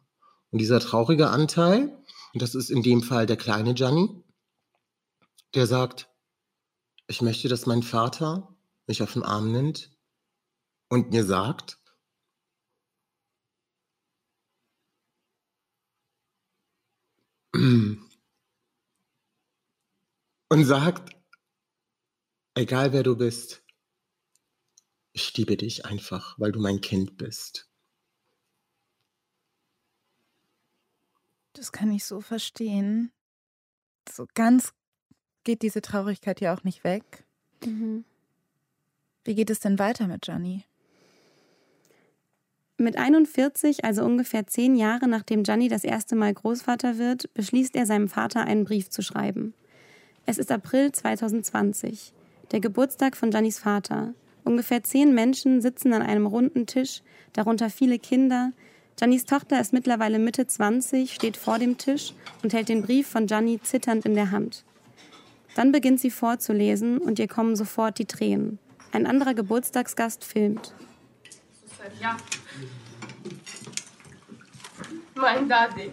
Und 0.51 0.61
dieser 0.61 0.81
traurige 0.81 1.31
Anteil, 1.31 1.97
und 2.35 2.43
das 2.43 2.55
ist 2.55 2.71
in 2.71 2.83
dem 2.83 3.03
Fall 3.03 3.27
der 3.27 3.37
kleine 3.37 3.75
Gianni, 3.75 4.23
der 5.55 5.67
sagt, 5.67 6.11
ich 7.07 7.23
möchte, 7.23 7.49
dass 7.49 7.67
mein 7.67 7.83
Vater 7.83 8.55
mich 8.87 9.03
auf 9.03 9.15
den 9.15 9.23
Arm 9.23 9.53
nimmt 9.53 9.91
und 10.89 11.11
mir 11.11 11.25
sagt, 11.25 11.79
und 17.55 18.09
sagt, 20.65 21.17
egal 22.55 22.93
wer 22.93 23.03
du 23.03 23.17
bist, 23.17 23.65
ich 25.13 25.37
liebe 25.37 25.57
dich 25.57 25.85
einfach, 25.85 26.39
weil 26.39 26.51
du 26.51 26.61
mein 26.61 26.81
Kind 26.81 27.17
bist. 27.17 27.71
Das 31.53 31.71
kann 31.71 31.93
ich 31.93 32.05
so 32.05 32.21
verstehen. 32.21 33.13
So 34.09 34.27
ganz 34.35 34.75
geht 35.45 35.63
diese 35.63 35.81
Traurigkeit 35.81 36.41
ja 36.41 36.53
auch 36.55 36.65
nicht 36.65 36.83
weg. 36.83 37.25
Mhm. 37.65 38.05
Wie 39.23 39.37
geht 39.37 39.51
es 39.51 39.61
denn 39.61 39.79
weiter 39.79 40.09
mit 40.09 40.23
Gianni? 40.23 40.65
Mit 42.77 42.97
41, 42.99 43.85
also 43.85 44.05
ungefähr 44.05 44.49
zehn 44.49 44.75
Jahre 44.75 45.07
nachdem 45.07 45.45
Gianni 45.45 45.69
das 45.69 45.85
erste 45.85 46.17
Mal 46.17 46.35
Großvater 46.35 46.99
wird, 46.99 47.33
beschließt 47.33 47.77
er 47.77 47.87
seinem 47.87 48.09
Vater 48.09 48.43
einen 48.43 48.65
Brief 48.65 48.91
zu 48.91 49.01
schreiben. 49.01 49.55
Es 50.27 50.39
ist 50.39 50.51
April 50.51 50.91
2020. 50.91 52.13
der 52.51 52.61
Geburtstag 52.61 53.17
von 53.17 53.31
Jannys 53.31 53.61
Vater. 53.61 54.13
Ungefähr 54.43 54.83
zehn 54.83 55.15
Menschen 55.15 55.61
sitzen 55.61 55.93
an 55.93 56.03
einem 56.03 56.27
runden 56.27 56.67
Tisch, 56.67 57.03
darunter 57.33 57.71
viele 57.71 58.01
Kinder. 58.01 58.53
Jannys 58.99 59.25
Tochter 59.25 59.61
ist 59.61 59.73
mittlerweile 59.73 60.19
Mitte 60.19 60.47
20, 60.47 61.15
steht 61.15 61.37
vor 61.37 61.61
dem 61.61 61.79
Tisch 61.79 62.13
und 62.43 62.53
hält 62.53 62.69
den 62.69 62.83
Brief 62.83 63.07
von 63.07 63.29
Janny 63.29 63.61
zitternd 63.63 64.05
in 64.05 64.15
der 64.15 64.33
Hand. 64.33 64.65
Dann 65.55 65.71
beginnt 65.71 66.01
sie 66.01 66.11
vorzulesen 66.11 66.99
und 66.99 67.21
ihr 67.21 67.29
kommen 67.29 67.55
sofort 67.55 67.99
die 68.01 68.07
Tränen. 68.07 68.59
Ein 68.91 69.07
anderer 69.07 69.35
Geburtstagsgast 69.35 70.25
filmt. 70.25 70.75
Ja. 72.01 72.17
Mein 75.15 75.49
Daddy, 75.49 75.93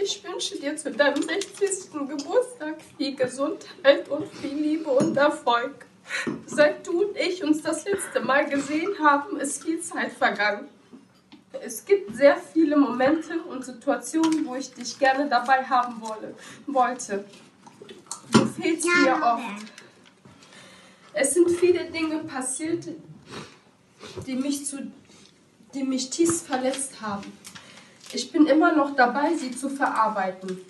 ich 0.00 0.22
wünsche 0.22 0.58
dir 0.58 0.76
zu 0.76 0.92
deinem 0.92 1.22
60. 1.22 1.90
Geburtstag 1.92 2.76
viel 2.96 3.16
Gesundheit 3.16 4.08
und 4.08 4.32
viel 4.34 4.54
Liebe 4.54 4.90
und 4.90 5.16
Erfolg. 5.16 5.86
Seit 6.46 6.86
du 6.86 7.04
und 7.04 7.16
ich 7.16 7.42
uns 7.42 7.62
das 7.62 7.84
letzte 7.84 8.20
Mal 8.20 8.48
gesehen 8.48 8.94
haben, 9.02 9.38
ist 9.40 9.64
viel 9.64 9.80
Zeit 9.80 10.12
vergangen. 10.12 10.68
Es 11.64 11.84
gibt 11.84 12.14
sehr 12.14 12.36
viele 12.36 12.76
Momente 12.76 13.40
und 13.42 13.64
Situationen, 13.64 14.46
wo 14.46 14.54
ich 14.54 14.72
dich 14.72 14.98
gerne 14.98 15.28
dabei 15.28 15.64
haben 15.64 16.00
wolle, 16.00 16.34
wollte. 16.66 17.24
Du 18.32 18.46
fehlst 18.46 18.86
mir 18.86 19.20
oft. 19.20 19.66
Es 21.12 21.34
sind 21.34 21.50
viele 21.50 21.84
Dinge 21.86 22.18
passiert, 22.24 22.86
die 24.26 24.36
mich, 24.36 24.66
zu, 24.66 24.90
die 25.74 25.84
mich 25.84 26.10
tief 26.10 26.42
verletzt 26.42 27.00
haben. 27.00 27.32
Ich 28.12 28.30
bin 28.30 28.46
immer 28.46 28.72
noch 28.74 28.94
dabei, 28.94 29.34
sie 29.34 29.50
zu 29.50 29.68
verarbeiten. 29.68 30.60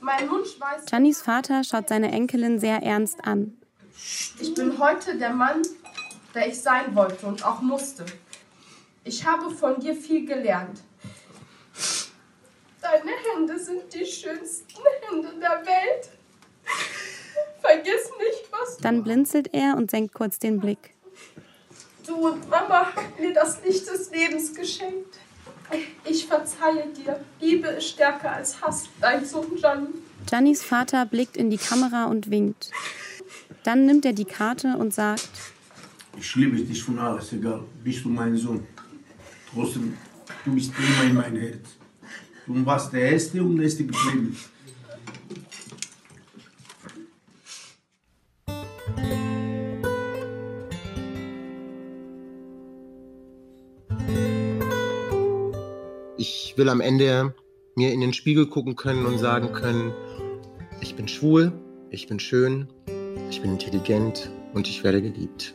Mein 0.00 0.28
Wunsch 0.28 0.58
weiß. 0.58 0.84
Jannys 0.90 1.22
Vater 1.22 1.64
schaut 1.64 1.88
seine 1.88 2.12
Enkelin 2.12 2.58
sehr 2.58 2.82
ernst 2.82 3.24
an. 3.24 3.56
Ich 4.40 4.52
bin 4.54 4.78
heute 4.78 5.16
der 5.16 5.30
Mann, 5.30 5.62
der 6.34 6.48
ich 6.48 6.60
sein 6.60 6.94
wollte 6.94 7.26
und 7.26 7.44
auch 7.44 7.62
musste. 7.62 8.04
Ich 9.04 9.24
habe 9.24 9.50
von 9.50 9.80
dir 9.80 9.94
viel 9.94 10.26
gelernt. 10.26 10.80
Deine 12.80 13.12
Hände 13.32 13.58
sind 13.58 13.92
die 13.94 14.04
schönsten 14.04 14.82
Hände 15.08 15.28
der 15.40 15.64
Welt. 15.64 16.10
Vergiss 17.60 18.10
nicht, 18.18 18.50
was. 18.50 18.76
Dann 18.78 19.02
blinzelt 19.04 19.54
er 19.54 19.76
und 19.76 19.90
senkt 19.90 20.12
kurz 20.12 20.38
den 20.38 20.60
Blick. 20.60 20.93
Du 22.06 22.14
und 22.28 22.48
Mama 22.50 22.94
haben 22.94 23.12
mir 23.18 23.32
das 23.32 23.62
Licht 23.64 23.86
des 23.88 24.10
Lebens 24.10 24.54
geschenkt. 24.54 25.18
Ich 26.04 26.26
verzeihe 26.26 26.86
dir. 26.94 27.20
Liebe 27.40 27.68
ist 27.68 27.88
stärker 27.88 28.32
als 28.32 28.60
Hass, 28.60 28.84
dein 29.00 29.24
Sohn 29.24 29.56
Gianni. 29.56 29.88
Giannis 30.28 30.62
Vater 30.62 31.06
blickt 31.06 31.36
in 31.36 31.50
die 31.50 31.56
Kamera 31.56 32.04
und 32.06 32.30
winkt. 32.30 32.70
Dann 33.62 33.86
nimmt 33.86 34.04
er 34.04 34.12
die 34.12 34.26
Karte 34.26 34.76
und 34.76 34.92
sagt: 34.92 35.30
Ich 36.18 36.34
liebe 36.36 36.56
dich 36.56 36.82
von 36.82 36.98
alles, 36.98 37.32
egal. 37.32 37.64
Bist 37.82 38.04
du 38.04 38.10
mein 38.10 38.36
Sohn. 38.36 38.66
Trotzdem, 39.52 39.96
du 40.44 40.54
bist 40.54 40.72
immer 40.78 41.04
in 41.04 41.14
mein 41.14 41.36
Herz. 41.36 41.68
Du 42.46 42.66
warst 42.66 42.92
der 42.92 43.12
Erste 43.12 43.42
und 43.42 43.56
der 43.56 43.64
Erste 43.64 43.84
geblieben. 43.86 44.36
Ich 56.54 56.58
will 56.58 56.68
am 56.68 56.80
Ende 56.80 57.34
mir 57.74 57.92
in 57.92 58.00
den 58.00 58.12
Spiegel 58.12 58.46
gucken 58.46 58.76
können 58.76 59.06
und 59.06 59.18
sagen 59.18 59.52
können, 59.52 59.92
ich 60.80 60.94
bin 60.94 61.08
schwul, 61.08 61.52
ich 61.90 62.06
bin 62.06 62.20
schön, 62.20 62.68
ich 63.28 63.42
bin 63.42 63.50
intelligent 63.50 64.30
und 64.52 64.68
ich 64.68 64.84
werde 64.84 65.02
geliebt. 65.02 65.52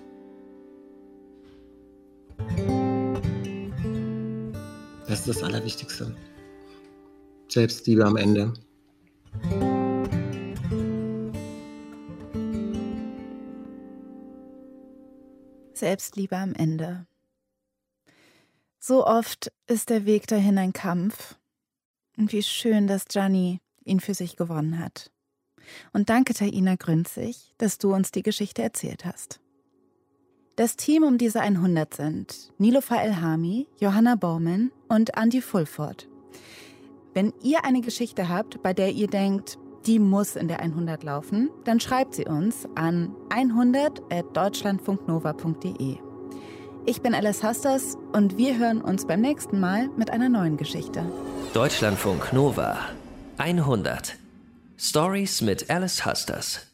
Das 5.07 5.19
ist 5.19 5.29
das 5.29 5.41
Allerwichtigste. 5.41 6.13
Selbstliebe 7.47 8.05
am 8.05 8.17
Ende. 8.17 8.51
Selbstliebe 15.73 16.35
am 16.35 16.53
Ende. 16.55 17.07
So 18.80 19.06
oft 19.06 19.52
ist 19.68 19.89
der 19.89 20.06
Weg 20.06 20.28
dahin 20.28 20.58
ein 20.58 20.74
Kampf. 20.74 21.36
Und 22.18 22.32
wie 22.32 22.44
schön, 22.44 22.88
dass 22.88 23.06
Gianni 23.06 23.60
ihn 23.84 24.00
für 24.00 24.13
sich 24.13 24.38
gewonnen 24.38 24.80
hat. 24.80 25.12
Und 25.94 26.10
danke, 26.10 26.34
Taina 26.34 26.76
Grünzig, 26.76 27.54
dass 27.58 27.78
du 27.78 27.94
uns 27.94 28.12
die 28.12 28.24
Geschichte 28.24 28.62
erzählt 28.62 29.06
hast. 29.06 29.39
Das 30.56 30.76
Team 30.76 31.04
um 31.04 31.18
diese 31.18 31.39
100 31.42 31.94
sind 31.94 32.52
Nilofa 32.58 33.02
Elhami, 33.02 33.68
Johanna 33.80 34.15
Baumann 34.15 34.72
und 34.89 35.15
Andy 35.15 35.42
Fulford. 35.42 36.10
Wenn 37.13 37.34
ihr 37.42 37.63
eine 37.65 37.82
Geschichte 37.82 38.30
habt, 38.30 38.63
bei 38.63 38.74
der 38.74 38.92
ihr 38.92 39.08
denkt, 39.08 39.58
die 39.86 40.00
muss 40.00 40.36
in 40.36 40.50
der 40.50 40.60
100 40.60 41.04
laufen, 41.04 41.50
dann 41.63 41.80
schreibt 41.80 42.15
sie 42.15 42.26
uns 42.26 42.68
an 42.76 43.15
100.deutschlandfunknova.de. 43.30 46.09
Ich 46.89 47.04
bin 47.04 47.13
Alice 47.13 47.43
Hasters 47.43 47.99
und 48.13 48.39
wir 48.39 48.58
hören 48.58 48.82
uns 48.82 49.06
beim 49.06 49.21
nächsten 49.21 49.60
Mal 49.60 49.89
mit 49.89 50.10
einer 50.10 50.28
neuen 50.28 50.58
Geschichte. 50.58 51.06
Deutschlandfunk 51.54 52.34
Nova 52.34 52.80
100 53.38 54.15
Stories 54.75 55.41
mit 55.43 55.69
Alice 55.69 56.04
Hasters. 56.04 56.68